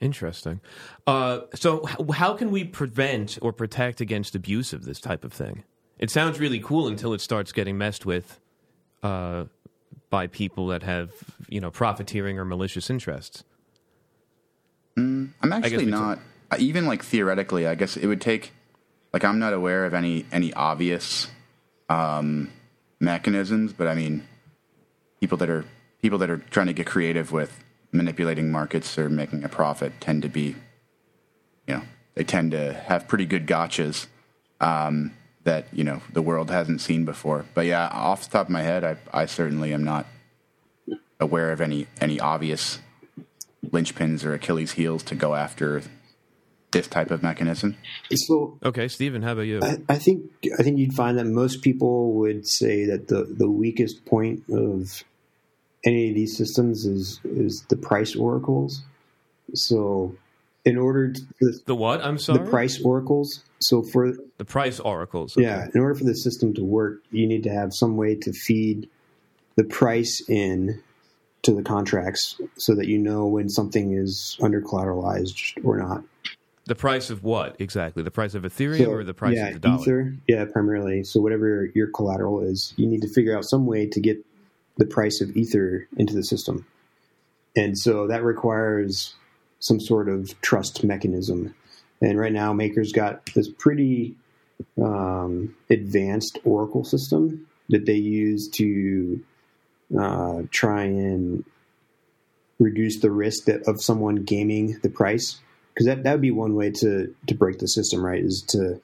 [0.00, 0.60] Interesting.
[1.06, 5.62] Uh, so, how can we prevent or protect against abuse of this type of thing?
[6.00, 8.40] It sounds really cool until it starts getting messed with
[9.02, 9.44] uh,
[10.08, 11.12] by people that have,
[11.48, 13.44] you know, profiteering or malicious interests.
[15.42, 16.18] I'm actually not
[16.50, 17.66] uh, even like theoretically.
[17.66, 18.52] I guess it would take
[19.12, 21.28] like I'm not aware of any any obvious
[21.90, 22.50] um,
[22.98, 24.26] mechanisms, but I mean
[25.20, 25.66] people that are
[26.00, 30.22] people that are trying to get creative with manipulating markets or making a profit tend
[30.22, 30.56] to be,
[31.66, 31.82] you know,
[32.14, 34.06] they tend to have pretty good gotchas
[34.60, 35.12] um,
[35.50, 37.44] that you know the world hasn't seen before.
[37.54, 40.06] But yeah, off the top of my head, I I certainly am not
[41.18, 42.78] aware of any any obvious
[43.66, 45.82] linchpins or Achilles heels to go after
[46.70, 47.76] this type of mechanism.
[48.12, 49.58] So Okay, Stephen, how about you?
[49.60, 53.50] I, I think I think you'd find that most people would say that the, the
[53.50, 55.02] weakest point of
[55.84, 58.82] any of these systems is is the price oracles.
[59.54, 60.14] So,
[60.64, 62.04] in order to the, The what?
[62.04, 62.44] I'm sorry.
[62.44, 63.42] the price oracles.
[63.60, 65.36] So for The price oracles.
[65.36, 65.46] Okay.
[65.46, 68.32] yeah, in order for the system to work, you need to have some way to
[68.32, 68.88] feed
[69.56, 70.82] the price in
[71.42, 76.04] to the contracts so that you know when something is under collateralized or not.
[76.66, 78.02] The price of what exactly?
[78.02, 79.80] The price of Ethereum or the price yeah, of the dollar?
[79.80, 81.02] Ether, yeah, primarily.
[81.02, 84.24] So whatever your collateral is, you need to figure out some way to get
[84.76, 86.66] the price of Ether into the system,
[87.56, 89.14] and so that requires
[89.60, 91.54] some sort of trust mechanism.
[92.02, 94.16] And right now, Maker's got this pretty
[94.82, 99.22] um, advanced Oracle system that they use to
[99.98, 101.44] uh, try and
[102.58, 105.40] reduce the risk that of someone gaming the price
[105.72, 108.80] because that that would be one way to to break the system right is to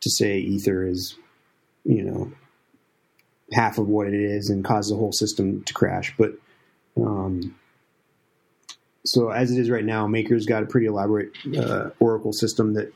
[0.00, 1.16] to say ether is
[1.84, 2.30] you know
[3.52, 6.32] half of what it is and cause the whole system to crash but
[6.98, 7.56] um
[9.12, 12.92] so as it is right now maker's got a pretty elaborate uh, oracle system that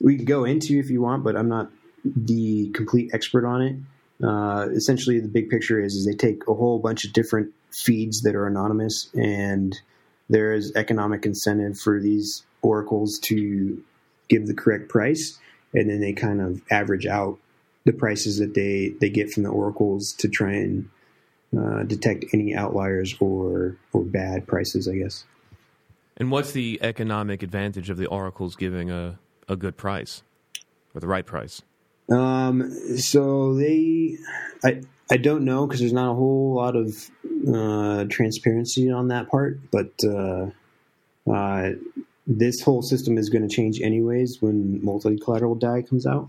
[0.00, 1.70] we can go into if you want but i'm not
[2.04, 3.76] the complete expert on it.
[4.24, 8.22] Uh, essentially the big picture is is they take a whole bunch of different feeds
[8.22, 9.80] that are anonymous and
[10.28, 13.82] there is economic incentive for these oracles to
[14.28, 15.38] give the correct price.
[15.72, 17.38] And then they kind of average out
[17.84, 20.88] the prices that they they get from the oracles to try and
[21.56, 25.24] uh, detect any outliers or or bad prices i guess
[26.20, 30.22] And what's the economic advantage of the oracles giving a, a good price
[30.94, 31.62] or the right price?
[32.12, 34.18] Um, so they,
[34.62, 37.10] I, I don't know because there's not a whole lot of
[37.48, 39.60] uh, transparency on that part.
[39.70, 40.50] But uh,
[41.32, 41.70] uh,
[42.26, 46.28] this whole system is going to change anyways when multi-collateral DAI comes out.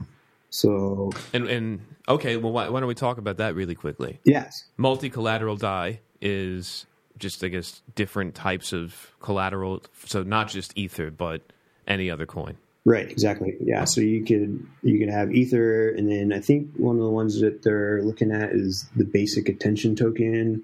[0.51, 4.19] So And and okay, well, why, why don't we talk about that really quickly?
[4.23, 6.86] yes, Multi collateral DAI is
[7.17, 9.84] just, I guess, different types of collateral.
[10.06, 11.41] So not just Ether, but
[11.88, 12.58] any other coin.
[12.86, 13.56] right, exactly.
[13.60, 17.10] Yeah, so you could you could have Ether, and then I think one of the
[17.10, 20.63] ones that they're looking at is the basic attention token,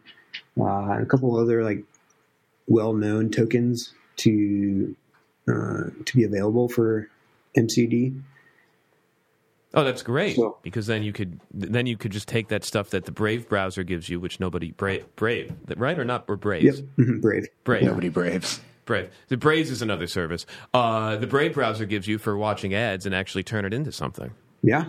[0.59, 1.83] uh, and a couple other like
[2.67, 4.95] well-known tokens to
[5.47, 7.09] uh, to be available for
[7.55, 8.21] MCD.
[9.73, 12.89] Oh, that's great So- because then you could then you could just take that stuff
[12.91, 16.63] that the Brave browser gives you, which nobody Brave Brave right or not or Brave
[16.63, 17.47] Yep, mhm, Brave.
[17.63, 18.61] Brave Nobody braves.
[18.85, 19.09] Brave.
[19.27, 20.45] The Braves is another service.
[20.73, 24.31] Uh, the Brave browser gives you for watching ads and actually turn it into something.
[24.63, 24.85] Yeah,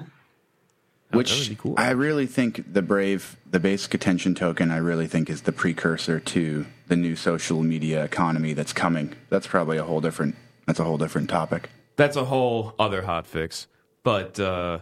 [1.10, 1.74] that Which would be cool.
[1.76, 6.20] I really think the Brave, the basic attention token, I really think is the precursor
[6.20, 9.14] to the new social media economy that's coming.
[9.30, 10.36] That's probably a whole different.
[10.66, 11.68] That's a whole different topic.
[11.96, 13.66] That's a whole other hot fix.
[14.09, 14.79] But uh,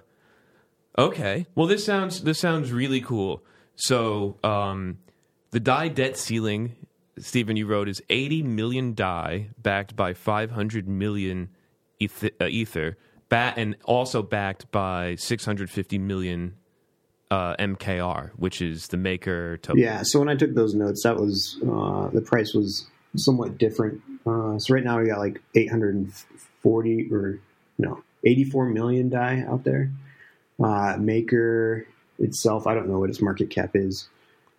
[0.97, 3.43] okay, well this sounds this sounds really cool.
[3.75, 4.99] So um,
[5.51, 6.77] the DAI debt ceiling,
[7.19, 11.49] Stephen, you wrote is eighty million DAI backed by five hundred million
[11.99, 16.55] ether, uh, ether ba- and also backed by six hundred fifty million
[17.33, 19.83] uh, MKR, which is the maker token.
[19.83, 20.03] yeah.
[20.05, 22.87] So when I took those notes, that was uh, the price was
[23.17, 27.41] somewhat different Uh, so right now we got like 840 or
[27.79, 29.91] no 84 million DAI out there.
[30.63, 31.87] Uh, Maker
[32.19, 34.09] itself, I don't know what its market cap is,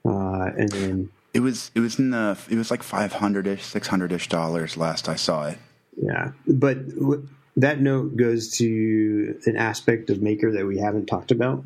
[0.06, 3.64] uh, and then It was it was in the it was like five hundred ish,
[3.64, 5.58] six hundred ish dollars last I saw it.
[6.00, 7.28] Yeah, but w-
[7.58, 11.64] that note goes to an aspect of Maker that we haven't talked about,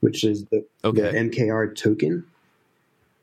[0.00, 1.02] which is the, Okay.
[1.02, 2.24] the MKR token.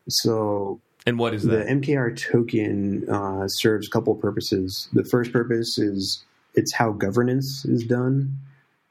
[0.07, 1.57] So And what is the?
[1.65, 4.89] MKR token uh, serves a couple purposes.
[4.93, 6.23] The first purpose is
[6.55, 8.37] it's how governance is done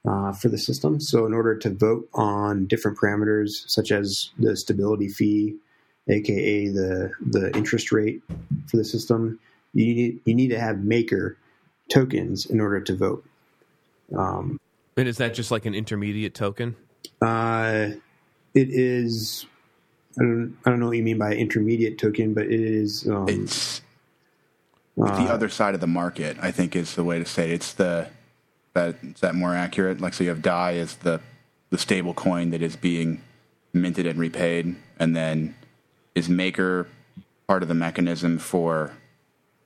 [0.09, 1.01] uh, for the system.
[1.01, 5.57] So in order to vote on different parameters such as the stability fee,
[6.09, 8.23] aka the the interest rate
[8.69, 9.39] for the system,
[9.75, 11.37] you need you need to have Maker
[11.91, 13.25] tokens in order to vote.
[14.17, 14.59] Um,
[14.97, 16.77] and is that just like an intermediate token?
[17.23, 17.91] uh,
[18.55, 19.47] it is.
[20.19, 23.09] I don't, I don't know what you mean by intermediate token, but it is.
[23.09, 23.81] Um, It's
[24.97, 26.37] the other side of the market.
[26.41, 27.55] I think is the way to say it.
[27.55, 28.09] it's the
[28.75, 30.01] that is that more accurate.
[30.01, 31.21] Like so, you have Dai as the
[31.71, 33.23] the stable coin that is being
[33.73, 35.55] minted and repaid, and then
[36.15, 36.87] is Maker
[37.47, 38.93] part of the mechanism for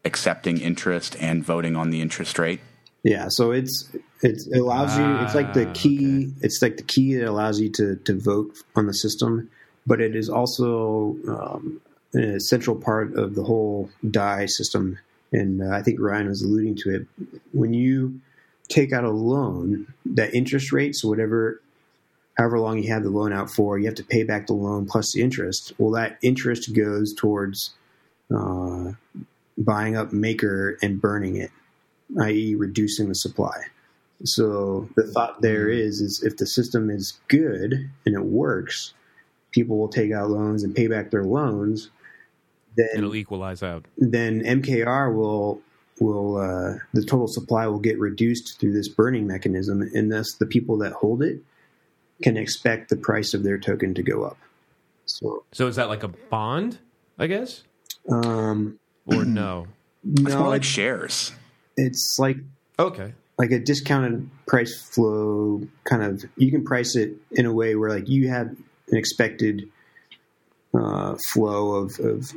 [0.04, 2.60] accepting interest and voting on the interest rate.
[3.02, 3.88] Yeah, so it's
[4.22, 5.04] it's it allows you.
[5.18, 6.32] It's like the Ah, key.
[6.40, 9.50] It's like the key that allows you to to vote on the system,
[9.86, 11.80] but it is also um,
[12.14, 14.98] a central part of the whole Dai system.
[15.32, 17.06] And uh, I think Ryan was alluding to it.
[17.52, 18.20] When you
[18.68, 21.60] take out a loan, that interest rate, so whatever,
[22.38, 24.86] however long you have the loan out for, you have to pay back the loan
[24.86, 25.72] plus the interest.
[25.78, 27.74] Well, that interest goes towards
[28.34, 28.92] uh,
[29.58, 31.50] buying up Maker and burning it
[32.20, 33.64] i.e., reducing the supply.
[34.24, 38.94] So the thought there is, is if the system is good and it works,
[39.50, 41.90] people will take out loans and pay back their loans.
[42.76, 43.86] Then, It'll equalize out.
[43.96, 45.60] then MKR will
[46.00, 50.46] will uh, the total supply will get reduced through this burning mechanism, and thus the
[50.46, 51.40] people that hold it
[52.22, 54.36] can expect the price of their token to go up.
[55.06, 56.78] So, So is that like a bond?
[57.18, 57.62] I guess
[58.10, 59.66] um, or no?
[60.04, 61.32] It's no, more like shares.
[61.76, 62.36] it's like
[62.78, 63.12] Okay.
[63.38, 67.90] like a discounted price flow kind of you can price it in a way where
[67.90, 69.68] like you have an expected
[70.74, 72.30] uh, flow of, of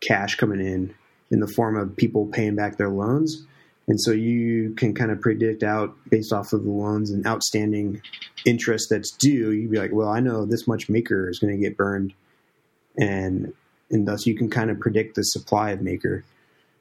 [0.00, 0.94] cash coming in
[1.30, 3.46] in the form of people paying back their loans.
[3.86, 8.02] And so you can kind of predict out based off of the loans and outstanding
[8.44, 11.60] interest that's due you'd be like well i know this much maker is going to
[11.60, 12.12] get burned.
[12.98, 13.52] And
[13.90, 16.24] and thus you can kind of predict the supply of maker.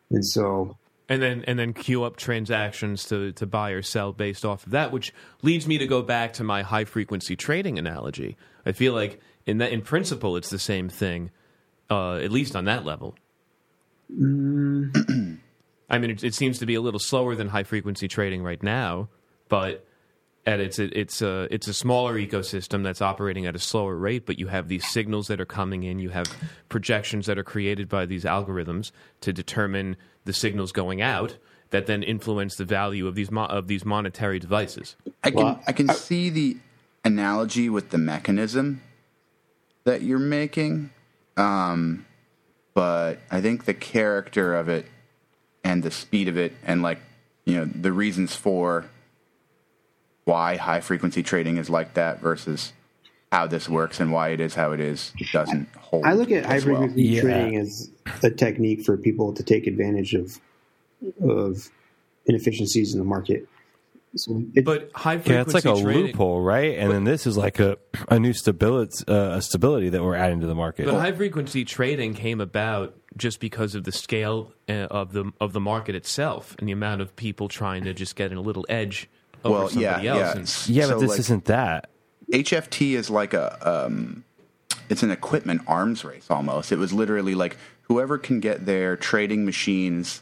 [0.09, 0.77] And so
[1.09, 4.71] and then and then queue up transactions to to buy or sell based off of
[4.73, 8.37] that, which leads me to go back to my high frequency trading analogy.
[8.65, 11.31] I feel like in that in principle it's the same thing,
[11.89, 13.15] uh, at least on that level.
[15.89, 18.61] I mean, it, it seems to be a little slower than high frequency trading right
[18.61, 19.09] now,
[19.49, 19.85] but
[20.45, 24.25] at it's a, it's a it's a smaller ecosystem that's operating at a slower rate.
[24.25, 25.99] But you have these signals that are coming in.
[25.99, 26.27] You have
[26.69, 31.37] projections that are created by these algorithms to determine the signals going out
[31.69, 34.95] that then influence the value of these mo- of these monetary devices.
[35.23, 36.57] I can Well, I can see the
[37.03, 38.81] analogy with the mechanism
[39.83, 40.91] that you're making,
[41.37, 42.05] um,
[42.73, 44.85] but I think the character of it
[45.63, 46.99] and the speed of it and like
[47.45, 48.85] you know the reasons for
[50.25, 52.73] why high frequency trading is like that versus
[53.31, 56.05] how this works and why it is how it is doesn't hold.
[56.05, 56.81] I look at high as well.
[56.81, 57.21] frequency Yeah.
[57.21, 57.89] trading as
[58.23, 60.39] a technique for people to take advantage of
[61.21, 61.69] of
[62.25, 63.47] inefficiencies in the market.
[64.15, 66.77] So it, But high frequency Yeah, it's like a trading, loophole, right?
[66.77, 70.39] And then this is like a a new stability uh, a stability that we're adding
[70.41, 70.85] to the market.
[70.85, 75.53] But high frequency trading came about just because of the scale uh, of the of
[75.53, 79.09] the market itself and the amount of people trying to just get a little edge
[79.43, 80.19] over Well, yeah, somebody else.
[80.19, 80.31] yeah.
[80.31, 81.89] And- yeah, So, but this like- isn't that.
[82.33, 84.23] HFT is like a um,
[84.89, 86.71] it's an equipment arms race almost.
[86.71, 90.21] It was literally like whoever can get their trading machines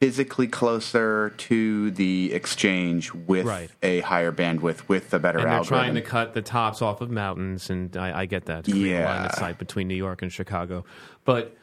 [0.00, 3.70] physically closer to the exchange with Right.
[3.82, 5.78] a higher bandwidth with a better and they're algorithm.
[5.78, 8.66] trying to cut the tops off of mountains, and I, I get that.
[8.66, 10.84] A line of sight between New York and Chicago,
[11.24, 11.54] but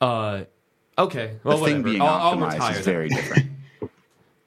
[0.00, 0.44] uh,
[0.96, 1.82] okay, the well, thing whatever.
[1.82, 3.50] being I'll, I'll optimized retire is very different.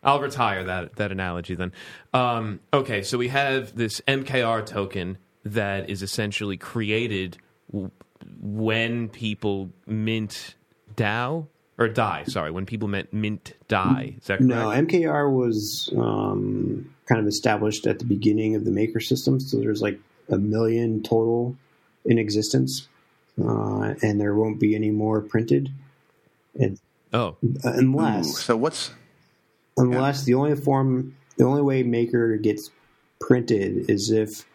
[0.03, 1.71] I'll retire that that analogy then.
[2.13, 7.37] Um, okay, so we have this MKR token that is essentially created
[7.71, 7.91] w-
[8.41, 10.55] when people mint
[10.95, 11.47] DAO
[11.77, 12.23] or Dai.
[12.27, 14.15] Sorry, when people meant mint Dai.
[14.19, 14.49] Is that correct?
[14.49, 19.39] no, MKR was um, kind of established at the beginning of the maker system.
[19.39, 19.99] So there's like
[20.29, 21.55] a million total
[22.05, 22.87] in existence,
[23.41, 25.71] uh, and there won't be any more printed.
[26.59, 26.79] And
[27.13, 28.91] Oh, Uh, unless Ooh, so what's
[29.77, 32.71] unless the only form the only way maker gets
[33.19, 34.45] printed is if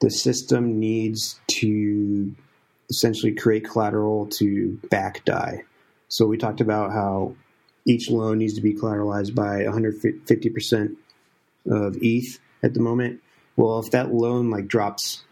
[0.00, 2.34] the system needs to
[2.90, 5.64] essentially create collateral to back Dai
[6.08, 7.34] so we talked about how
[7.86, 10.96] each loan needs to be collateralized by 150%
[11.70, 13.20] of eth at the moment
[13.56, 15.24] well if that loan like drops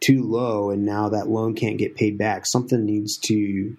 [0.00, 3.76] too low and now that loan can't get paid back something needs to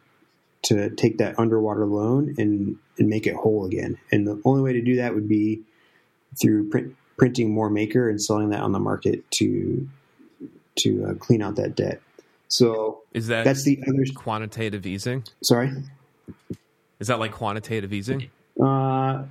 [0.64, 3.98] to take that underwater loan and and make it whole again.
[4.12, 5.62] And the only way to do that would be
[6.42, 9.88] through print, printing more maker and selling that on the market to
[10.80, 12.02] to uh, clean out that debt.
[12.48, 14.04] So is that that's the other.
[14.16, 15.24] quantitative easing?
[15.44, 15.72] Sorry,
[17.00, 18.30] Is that like quantitative easing?
[18.62, 19.24] uh,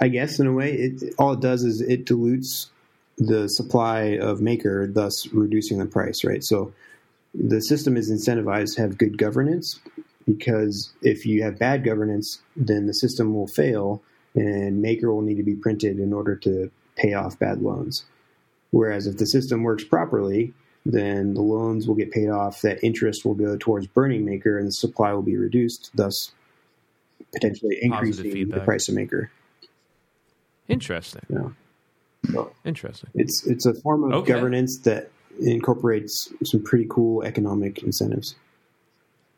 [0.00, 2.70] I guess in a way, it, all it does is it dilutes
[3.18, 6.24] the supply of maker, thus reducing the price.
[6.24, 6.42] Right.
[6.42, 6.72] So
[7.34, 9.78] the system is incentivized to have good governance
[10.26, 14.02] because if you have bad governance, then the system will fail
[14.34, 18.04] and maker will need to be printed in order to pay off bad loans.
[18.70, 20.52] Whereas if the system works properly,
[20.86, 24.68] then the loans will get paid off, that interest will go towards burning maker, and
[24.68, 26.32] the supply will be reduced, thus
[27.32, 29.30] potentially increasing the price of maker.
[30.68, 31.22] Interesting.
[31.28, 31.48] Yeah.
[32.32, 33.10] So Interesting.
[33.14, 34.32] it's it's a form of Okay.
[34.34, 35.10] governance that
[35.40, 38.34] incorporates some pretty cool economic incentives.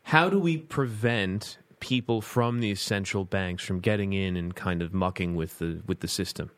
[0.03, 4.93] How do we prevent people from these central banks from getting in and kind of
[4.93, 6.51] mucking with the with the system?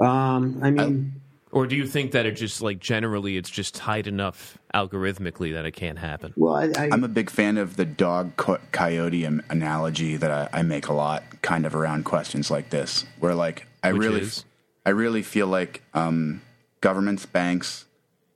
[0.00, 1.20] Um, I mean,
[1.54, 5.64] Or do you think that it just like generally it's just tight enough algorithmically that
[5.64, 6.32] it can't happen?
[6.36, 10.58] well, I, I, I'm a big fan of the dog co- coyote analogy that I,
[10.58, 14.20] I make a lot, kind of around questions like this, where like I Which really,
[14.22, 14.44] is?
[14.84, 16.42] I really feel like um,
[16.80, 17.84] governments, banks,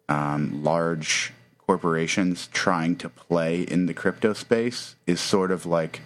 [0.09, 6.03] um, large corporations trying to play in the crypto space is sort of like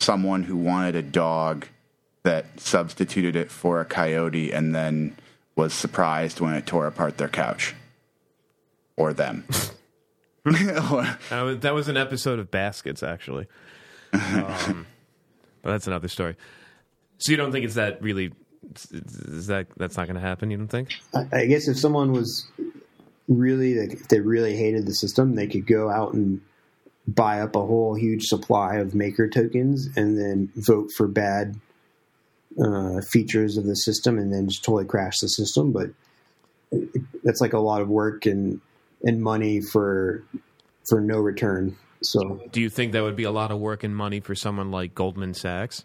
[0.00, 1.66] someone who wanted a dog
[2.22, 5.16] that substituted it for a coyote and then
[5.60, 7.74] was surprised when it tore apart their couch
[8.96, 9.44] or them.
[10.46, 10.54] Or-
[11.28, 13.46] That was, that was an episode of Baskets, actually.
[14.14, 14.86] Um,
[15.60, 16.34] but that's another story.
[17.18, 18.32] So you don't think it's that really?
[18.90, 20.50] Is that that's not going to happen?
[20.50, 20.94] You don't think?
[21.14, 22.48] I, I guess if someone was
[23.28, 26.40] really, like, if they really hated the system, they could go out and
[27.06, 31.54] buy up a whole huge supply of maker tokens and then vote for bad
[32.62, 35.72] uh, features of the system and then just totally crash the system.
[35.72, 35.90] But
[37.22, 38.60] that's like a lot of work and
[39.02, 40.24] and money for
[40.88, 41.76] for no return.
[42.02, 44.70] So Do you think that would be a lot of work and money for someone
[44.70, 45.84] like Goldman Sachs?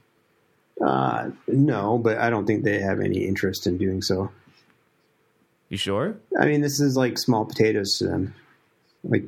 [0.84, 4.32] uh, no, but I don't think they have any interest in doing so.
[5.70, 6.18] You sure?
[6.39, 8.36] I mean, this is like small potatoes to them.
[9.03, 9.24] Like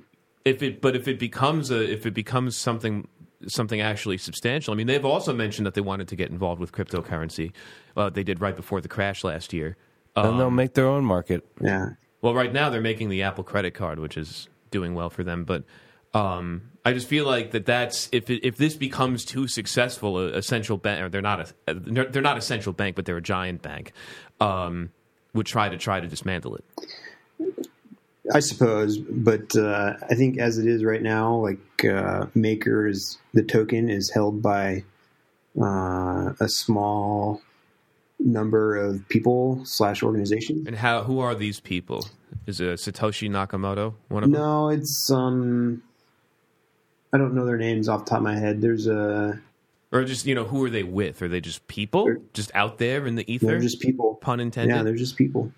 [0.45, 3.07] If it, but if it becomes a, if it becomes something,
[3.45, 4.73] something actually substantial.
[4.73, 7.51] I mean, they've also mentioned that they wanted to get involved with cryptocurrency.
[7.95, 9.77] Uh, they did right before the crash last year.
[10.15, 11.45] and they'll make their own market.
[11.61, 11.89] yeah,
[12.21, 15.43] Well, right now they're making the Apple credit card, which is doing well for them.
[15.43, 15.63] But
[16.13, 20.37] um, I just feel like that that's if it, if this becomes too successful, a,
[20.37, 23.21] a central bank or they're not a they're not a central bank, but they're a
[23.21, 23.91] giant bank,
[24.39, 24.91] um,
[25.33, 26.65] would try to try to dismantle it.
[28.33, 33.17] I suppose, but uh, I think as it is right now, like uh, Maker is
[33.33, 34.83] the token is held by
[35.59, 37.41] uh, a small
[38.19, 40.67] number of people slash organizations.
[40.67, 42.07] And how who are these people?
[42.45, 44.39] Is it Satoshi Nakamoto one of them?
[44.39, 45.83] No, it's um,
[47.13, 48.61] I don't know their names off the top of my head.
[48.61, 49.39] There's a
[49.91, 51.21] Or just you know who are they with?
[51.21, 53.47] Are they just people just out there in the ether?
[53.47, 54.15] they're just people.
[54.15, 54.75] Pun intended.
[54.75, 55.51] Yeah, they're just people.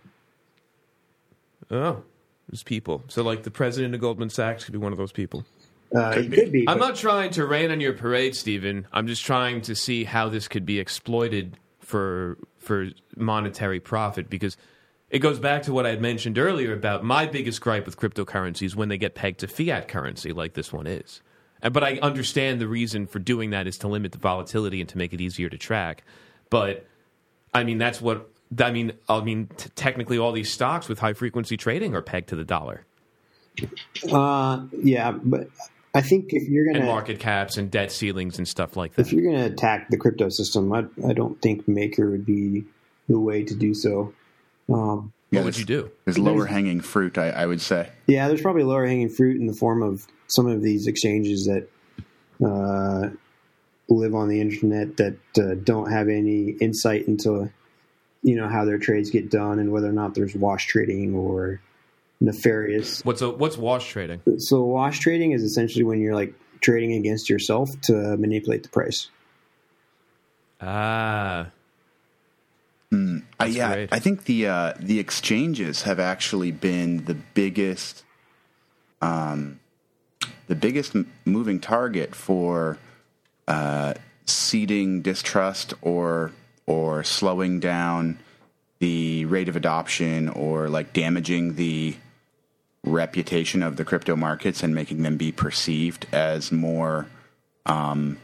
[1.71, 2.03] oh,
[2.49, 3.03] just people.
[3.07, 5.45] So like the president of Goldman Sachs could be one of those people.
[5.95, 6.65] Uh, it could be.
[6.67, 8.87] I'm but- not trying to rain on your parade, Stephen.
[8.91, 14.55] I'm just trying to see how this could be exploited for for monetary profit because
[15.09, 18.75] it goes back to what I had mentioned earlier about my biggest gripe with cryptocurrencies
[18.75, 21.21] when they get pegged to fiat currency like this one is.
[21.63, 24.89] And- But I understand the reason for doing that is to limit the volatility and
[24.89, 26.03] to make it easier to track.
[26.51, 26.85] But
[27.53, 28.93] I mean that's what I mean.
[29.07, 32.45] I mean t- technically all these stocks with high frequency trading are pegged to the
[32.45, 32.85] dollar
[34.11, 35.49] Uh, yeah, but
[35.93, 39.01] I think if you're gonna market caps and debt ceilings and stuff like that.
[39.07, 42.63] if you're going to attack the crypto system, I, I don't think Maker would be
[43.07, 44.13] the way to do so.
[44.71, 45.91] Um, What would you do?
[46.05, 47.89] There's lower hanging fruit, I, I would say.
[48.07, 51.67] yeah, there's probably lower hanging fruit in the form of some of these exchanges that
[52.45, 53.09] uh,
[53.89, 57.51] live on the internet that uh, don't have any insight into
[58.21, 61.61] you know how their trades get done and whether or not there's wash trading or
[62.19, 63.01] nefarious.
[63.03, 64.21] What's a, what's wash trading?
[64.37, 69.09] So wash trading is essentially when you're like trading against yourself to manipulate the price.
[70.61, 71.47] Ah,
[73.39, 73.89] Uh, yeah, great.
[73.93, 78.03] I think the uh, the exchanges have actually been the biggest,
[79.01, 79.59] um,
[80.47, 82.77] the biggest m- moving target for
[83.47, 83.93] uh,
[84.25, 86.33] seeding distrust or
[86.69, 88.19] or slowing down
[88.77, 91.95] the rate of adoption or like damaging the
[92.83, 97.07] reputation of the crypto markets and making them be perceived as more
[97.65, 98.19] um,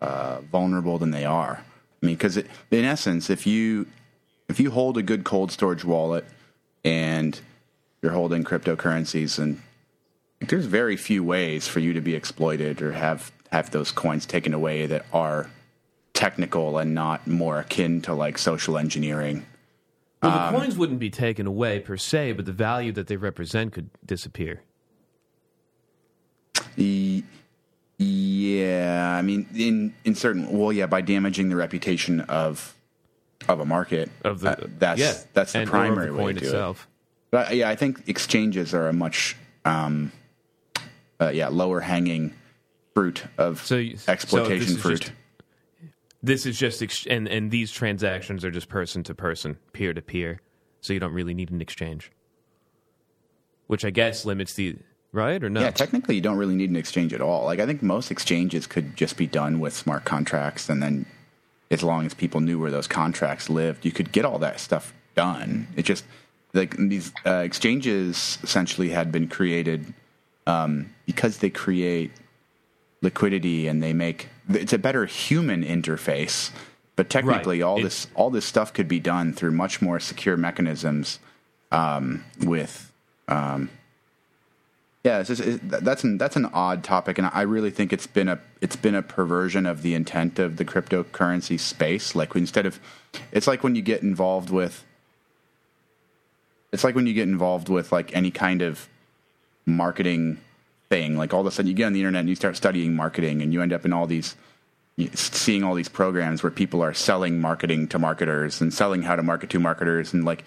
[0.00, 1.62] uh, vulnerable than they are.
[2.02, 2.46] I mean, because in
[2.84, 3.86] essence, if you
[4.48, 6.24] if you hold a good cold storage wallet
[6.82, 7.38] and
[8.00, 9.60] you're holding cryptocurrencies, and
[10.40, 14.54] there's very few ways for you to be exploited or have have those coins taken
[14.54, 15.50] away that are
[16.18, 19.46] technical and not more akin to like social engineering.
[20.20, 23.72] well, the coins wouldn't be taken away per se, but the value that they represent
[23.72, 24.62] could disappear.
[27.98, 32.74] Yeah, I mean, in in certain, well, yeah, by damaging the reputation of
[33.48, 36.46] of a market, Of the uh, that's yeah, that's the primary the way to do
[36.46, 36.82] itself.
[36.82, 37.30] it.
[37.30, 40.10] But uh, yeah, I think exchanges are a much, um,
[41.20, 42.34] uh, yeah, lower hanging
[42.94, 45.12] fruit of So so exploitation is fruit.
[46.22, 50.02] This is just ex- and and these transactions are just person to person, peer to
[50.02, 50.40] peer,
[50.80, 52.10] so you don't really need an exchange.
[53.66, 54.76] Which I guess limits the
[55.12, 55.60] right or no?
[55.60, 57.44] Yeah, technically, you don't really need an exchange at all.
[57.44, 61.06] Like, I think most exchanges could just be done with smart contracts, and then
[61.70, 64.92] as long as people knew where those contracts lived, you could get all that stuff
[65.14, 65.68] done.
[65.76, 66.04] It just
[66.54, 69.92] like these uh, exchanges essentially had been created
[70.46, 72.10] um, because they create
[73.02, 76.50] liquidity and they make it's a better human interface.
[76.96, 77.66] But technically, Right.
[77.66, 81.20] all It- this all this stuff could be done through much more secure mechanisms
[81.70, 82.92] um, with
[83.28, 83.68] um,
[85.04, 88.06] yeah, it's just, it, that's an that's an odd topic, and I really think it's
[88.06, 92.14] been a it's been a perversion of the intent of the cryptocurrency space.
[92.16, 92.80] Like instead of,
[93.30, 94.84] it's like when you get involved with,
[96.72, 98.88] it's like when you get involved with like any kind of
[99.64, 100.38] marketing
[100.90, 101.16] thing.
[101.16, 103.42] Like all of a sudden you get on the internet and you start studying marketing,
[103.42, 104.36] and you end up in all these
[105.14, 109.22] seeing all these programs where people are selling marketing to marketers and selling how to
[109.22, 110.44] market to marketers, and like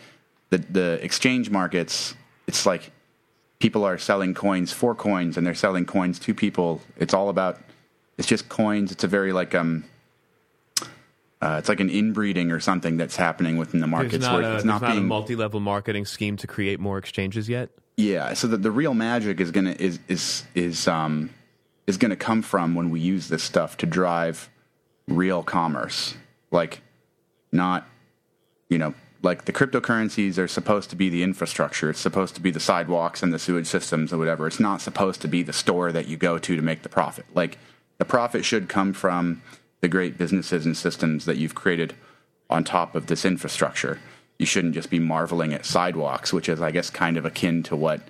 [0.49, 2.15] the the exchange markets,
[2.47, 2.91] it's like
[3.59, 6.81] people are selling coins for coins and they're selling coins to people.
[6.97, 7.59] It's all about
[8.17, 8.91] it's just coins.
[8.91, 9.85] It's a very like um
[11.41, 14.43] uh, it's like an inbreeding or something that's happening within the There's markets not, where
[14.43, 17.69] a, it's there's not not a multi-level marketing scheme to create more exchanges yet.
[18.01, 18.33] Yeah.
[18.33, 21.29] So the, the real magic is gonna is is is um
[21.87, 24.49] is gonna come from when we use this stuff to drive
[25.07, 26.15] real commerce,
[26.51, 26.81] like
[27.51, 27.87] not
[28.69, 28.93] you know
[29.23, 31.91] like the cryptocurrencies are supposed to be the infrastructure.
[31.91, 34.47] It's supposed to be the sidewalks and the sewage systems or whatever.
[34.47, 37.25] It's not supposed to be the store that you go to to make the profit.
[37.35, 37.59] Like
[37.99, 39.43] the profit should come from
[39.81, 41.93] the great businesses and systems that you've created
[42.49, 43.99] on top of this infrastructure.
[44.41, 47.75] You shouldn't just be marveling at sidewalks, which is, I guess, kind of akin to
[47.75, 48.01] what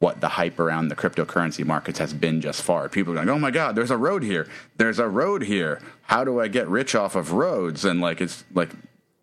[0.00, 2.88] what the hype around the cryptocurrency markets has been just far.
[2.88, 4.48] People are like, "Oh my God, there's a road here.
[4.76, 5.80] There's a road here.
[6.02, 8.70] How do I get rich off of roads?" And like, it's like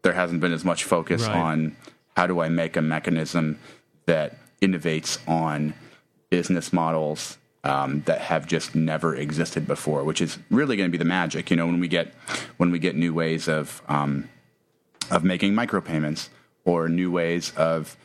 [0.01, 1.35] there hasn't been as much focus Right.
[1.35, 1.75] on
[2.15, 3.59] how do I make a mechanism
[4.05, 5.73] that innovates on
[6.29, 10.97] business models um, that have just never existed before, which is really going to be
[10.97, 11.51] the magic.
[11.51, 12.13] You know, when we get
[12.57, 14.29] when we get new ways of um,
[15.11, 16.29] of making micropayments
[16.63, 17.97] or new ways of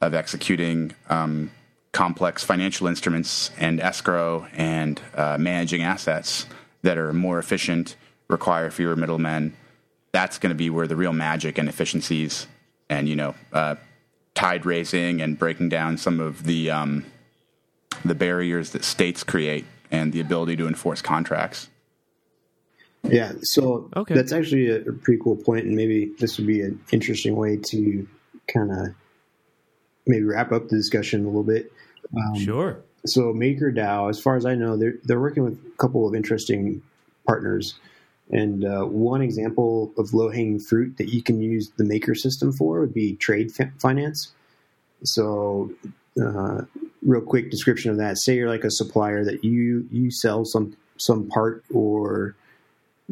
[0.00, 1.50] of executing um,
[1.92, 6.46] complex financial instruments and escrow and uh, managing assets
[6.82, 7.96] that are more efficient,
[8.28, 9.56] require fewer middlemen.
[10.12, 12.46] That's going to be where the real magic and efficiencies
[12.88, 13.76] and you know uh,
[14.34, 17.04] tide raising and breaking down some of the um,
[18.04, 21.68] the barriers that states create and the ability to enforce contracts.
[23.08, 24.14] Yeah, so Okay.
[24.14, 27.56] that's actually a, a pretty cool point, and maybe this would be an interesting way
[27.56, 28.06] to
[28.52, 28.94] kind of
[30.06, 31.72] maybe wrap up the discussion a little bit.
[32.16, 32.78] Um, Sure.
[33.06, 36.82] So MakerDAO, as far as I know, they're they're working with a couple of interesting
[37.26, 37.74] partners,
[38.30, 42.52] and uh, one example of low hanging fruit that you can use the Maker system
[42.52, 44.32] for would be trade fi- finance.
[45.04, 45.70] So,
[46.20, 46.62] uh,
[47.02, 50.76] real quick description of that: say you're like a supplier that you you sell some
[50.96, 52.34] some part or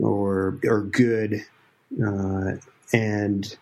[0.01, 1.45] or or good,
[2.05, 2.53] uh,
[2.93, 3.57] and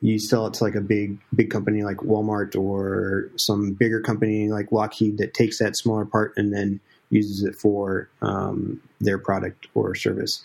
[0.00, 4.48] you sell it to like a big big company like Walmart or some bigger company
[4.48, 9.66] like Lockheed that takes that smaller part and then uses it for um, their product
[9.74, 10.44] or service.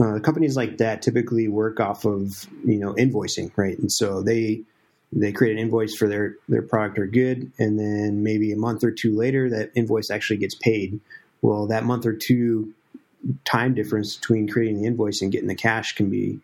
[0.00, 3.78] Uh, companies like that typically work off of you know invoicing, right?
[3.78, 4.62] And so they
[5.12, 8.82] they create an invoice for their their product or good, and then maybe a month
[8.82, 11.00] or two later, that invoice actually gets paid.
[11.42, 12.72] Well, that month or two
[13.44, 16.40] time difference between creating the invoice and getting the cash can be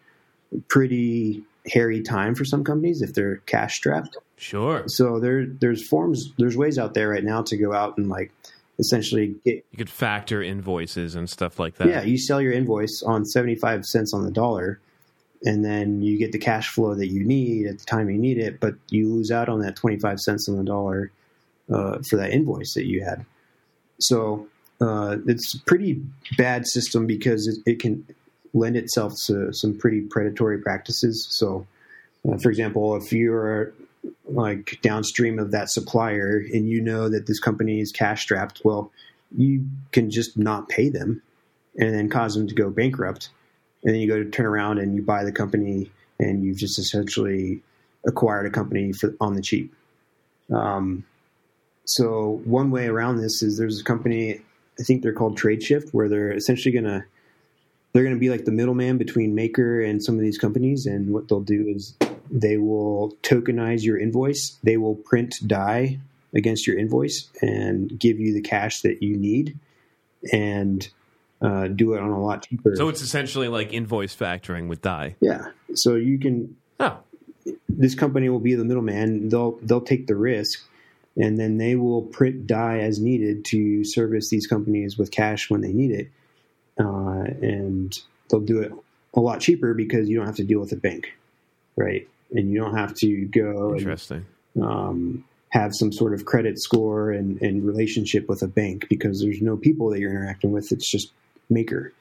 [0.68, 4.16] pretty hairy time for some companies if they're cash strapped.
[4.36, 4.84] Sure.
[4.86, 8.32] So there there's forms there's ways out there right now to go out and like
[8.78, 11.88] essentially get You could factor invoices and stuff like that.
[11.88, 14.80] yeah, you sell your invoice on 75 cents on the dollar
[15.44, 18.38] and then you get the cash flow that you need at the time you need
[18.38, 21.10] it, but you lose out on that 25 cents on the dollar
[21.72, 23.24] uh, for that invoice that you had.
[23.98, 24.48] So
[24.80, 26.02] uh, it's a pretty
[26.36, 28.06] bad system because it, it can
[28.54, 31.26] lend itself to some pretty predatory practices.
[31.30, 31.66] So,
[32.28, 33.72] uh, for example, if you're
[34.26, 38.90] like downstream of that supplier and you know that this company is cash strapped, well,
[39.36, 41.22] you can just not pay them
[41.78, 43.30] and then cause them to go bankrupt.
[43.84, 46.78] And then you go to turn around and you buy the company and you've just
[46.78, 47.62] essentially
[48.06, 49.74] acquired a company for, on the cheap.
[50.52, 51.04] Um,
[51.84, 54.40] so one way around this is there's a company,
[54.80, 57.04] I think they're called TradeShift, where they're essentially going to
[57.92, 60.86] they're going to be like the middleman between Maker and some of these companies.
[60.86, 61.96] And what they'll do is
[62.30, 64.58] they will tokenize your invoice.
[64.62, 65.98] They will print Dai
[66.32, 69.58] against your invoice and give you the cash that you need,
[70.32, 70.88] and
[71.42, 72.76] uh, do it on a lot cheaper.
[72.76, 75.16] So it's essentially like invoice factoring with Dai.
[75.20, 76.98] yeah, so you can Oh,
[77.68, 79.28] this company will be the middleman.
[79.28, 80.64] They'll they'll take the risk,
[81.16, 85.60] and then they will print Dai as needed to service these companies with cash when
[85.60, 86.10] they need it,
[86.78, 87.98] uh, and
[88.28, 88.72] they'll do it
[89.14, 91.12] a lot cheaper because you don't have to deal with a bank,
[91.76, 92.08] right?
[92.30, 94.24] And you don't have to go and
[94.62, 99.42] um, have some sort of credit score and, and relationship with a bank because there's
[99.42, 100.70] no people that you're interacting with.
[100.70, 101.12] It's just
[101.48, 101.92] Maker.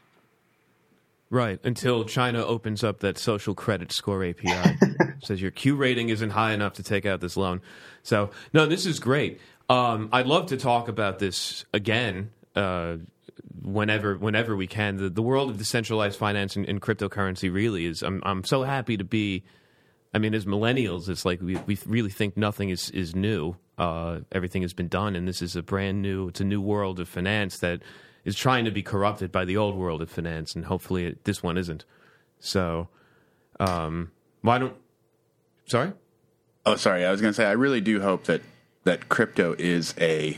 [1.29, 1.59] Right.
[1.63, 4.77] Until China opens up that social credit score API.
[5.23, 7.61] says your Q rating isn't high enough to take out this loan.
[8.03, 9.39] So, no, this is great.
[9.69, 12.97] Um, I'd love to talk about this again uh,
[13.61, 14.97] whenever whenever we can.
[14.97, 18.01] The, the world of decentralized finance and, and cryptocurrency really is.
[18.01, 19.43] I'm, I'm so happy to be.
[20.11, 23.55] I mean, as millennials, it's like we, we really think nothing is, is new.
[23.77, 26.99] Uh, everything has been done, and this is a brand new, it's a new world
[26.99, 27.81] of finance that
[28.29, 31.41] is trying to be corrupted by the old world of finance, and hopefully it, this
[31.41, 31.83] one isn't.
[32.39, 32.87] So,
[33.59, 34.11] um,
[34.41, 34.75] why don't?
[35.65, 35.93] Sorry.
[36.63, 37.05] Oh, sorry.
[37.05, 38.41] I was going to say I really do hope that
[38.83, 40.37] that crypto is a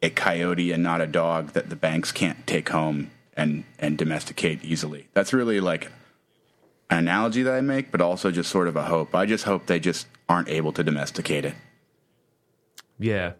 [0.00, 4.64] a coyote and not a dog that the banks can't take home and and domesticate
[4.64, 5.08] easily.
[5.12, 5.90] That's really like
[6.88, 9.12] an analogy that I make, but also just sort of a hope.
[9.12, 11.56] I just hope they just aren't able to domesticate it.
[12.96, 13.32] Yeah.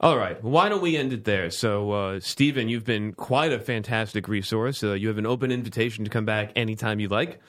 [0.00, 0.40] All right.
[0.42, 1.50] Well, why don't we end it there?
[1.50, 4.84] So, uh, Stephen, you've been quite a fantastic resource.
[4.84, 7.40] Uh, you have an open invitation to come back anytime you like,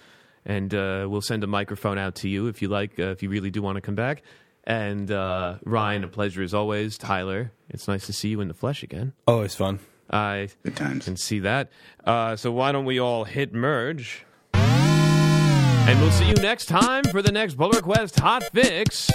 [0.45, 3.29] and uh, we'll send a microphone out to you if you like, uh, if you
[3.29, 4.23] really do want to come back.
[4.63, 6.97] And uh, Ryan, a pleasure as always.
[6.97, 9.13] Tyler, it's nice to see you in the flesh again.
[9.27, 9.79] Always fun.
[10.09, 11.05] I Good times.
[11.05, 11.69] can see that.
[12.03, 14.25] Uh, so why don't we all hit merge?
[14.53, 19.09] And we'll see you next time for the next pull request hot fix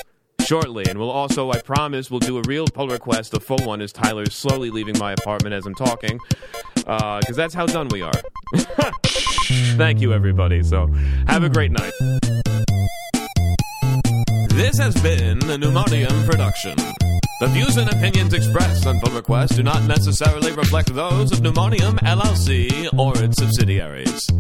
[0.45, 0.85] shortly.
[0.89, 3.93] And we'll also, I promise, we'll do a real pull request, a full one, as
[3.93, 6.19] Tyler's slowly leaving my apartment as I'm talking,
[6.87, 8.13] uh, because that's how done we are.
[9.77, 10.63] Thank you, everybody.
[10.63, 10.87] So
[11.27, 11.93] have a great night.
[14.51, 16.77] This has been a Pneumonium production.
[17.41, 21.99] The views and opinions expressed on Pull Request do not necessarily reflect those of Pneumonium
[21.99, 24.31] LLC or its subsidiaries.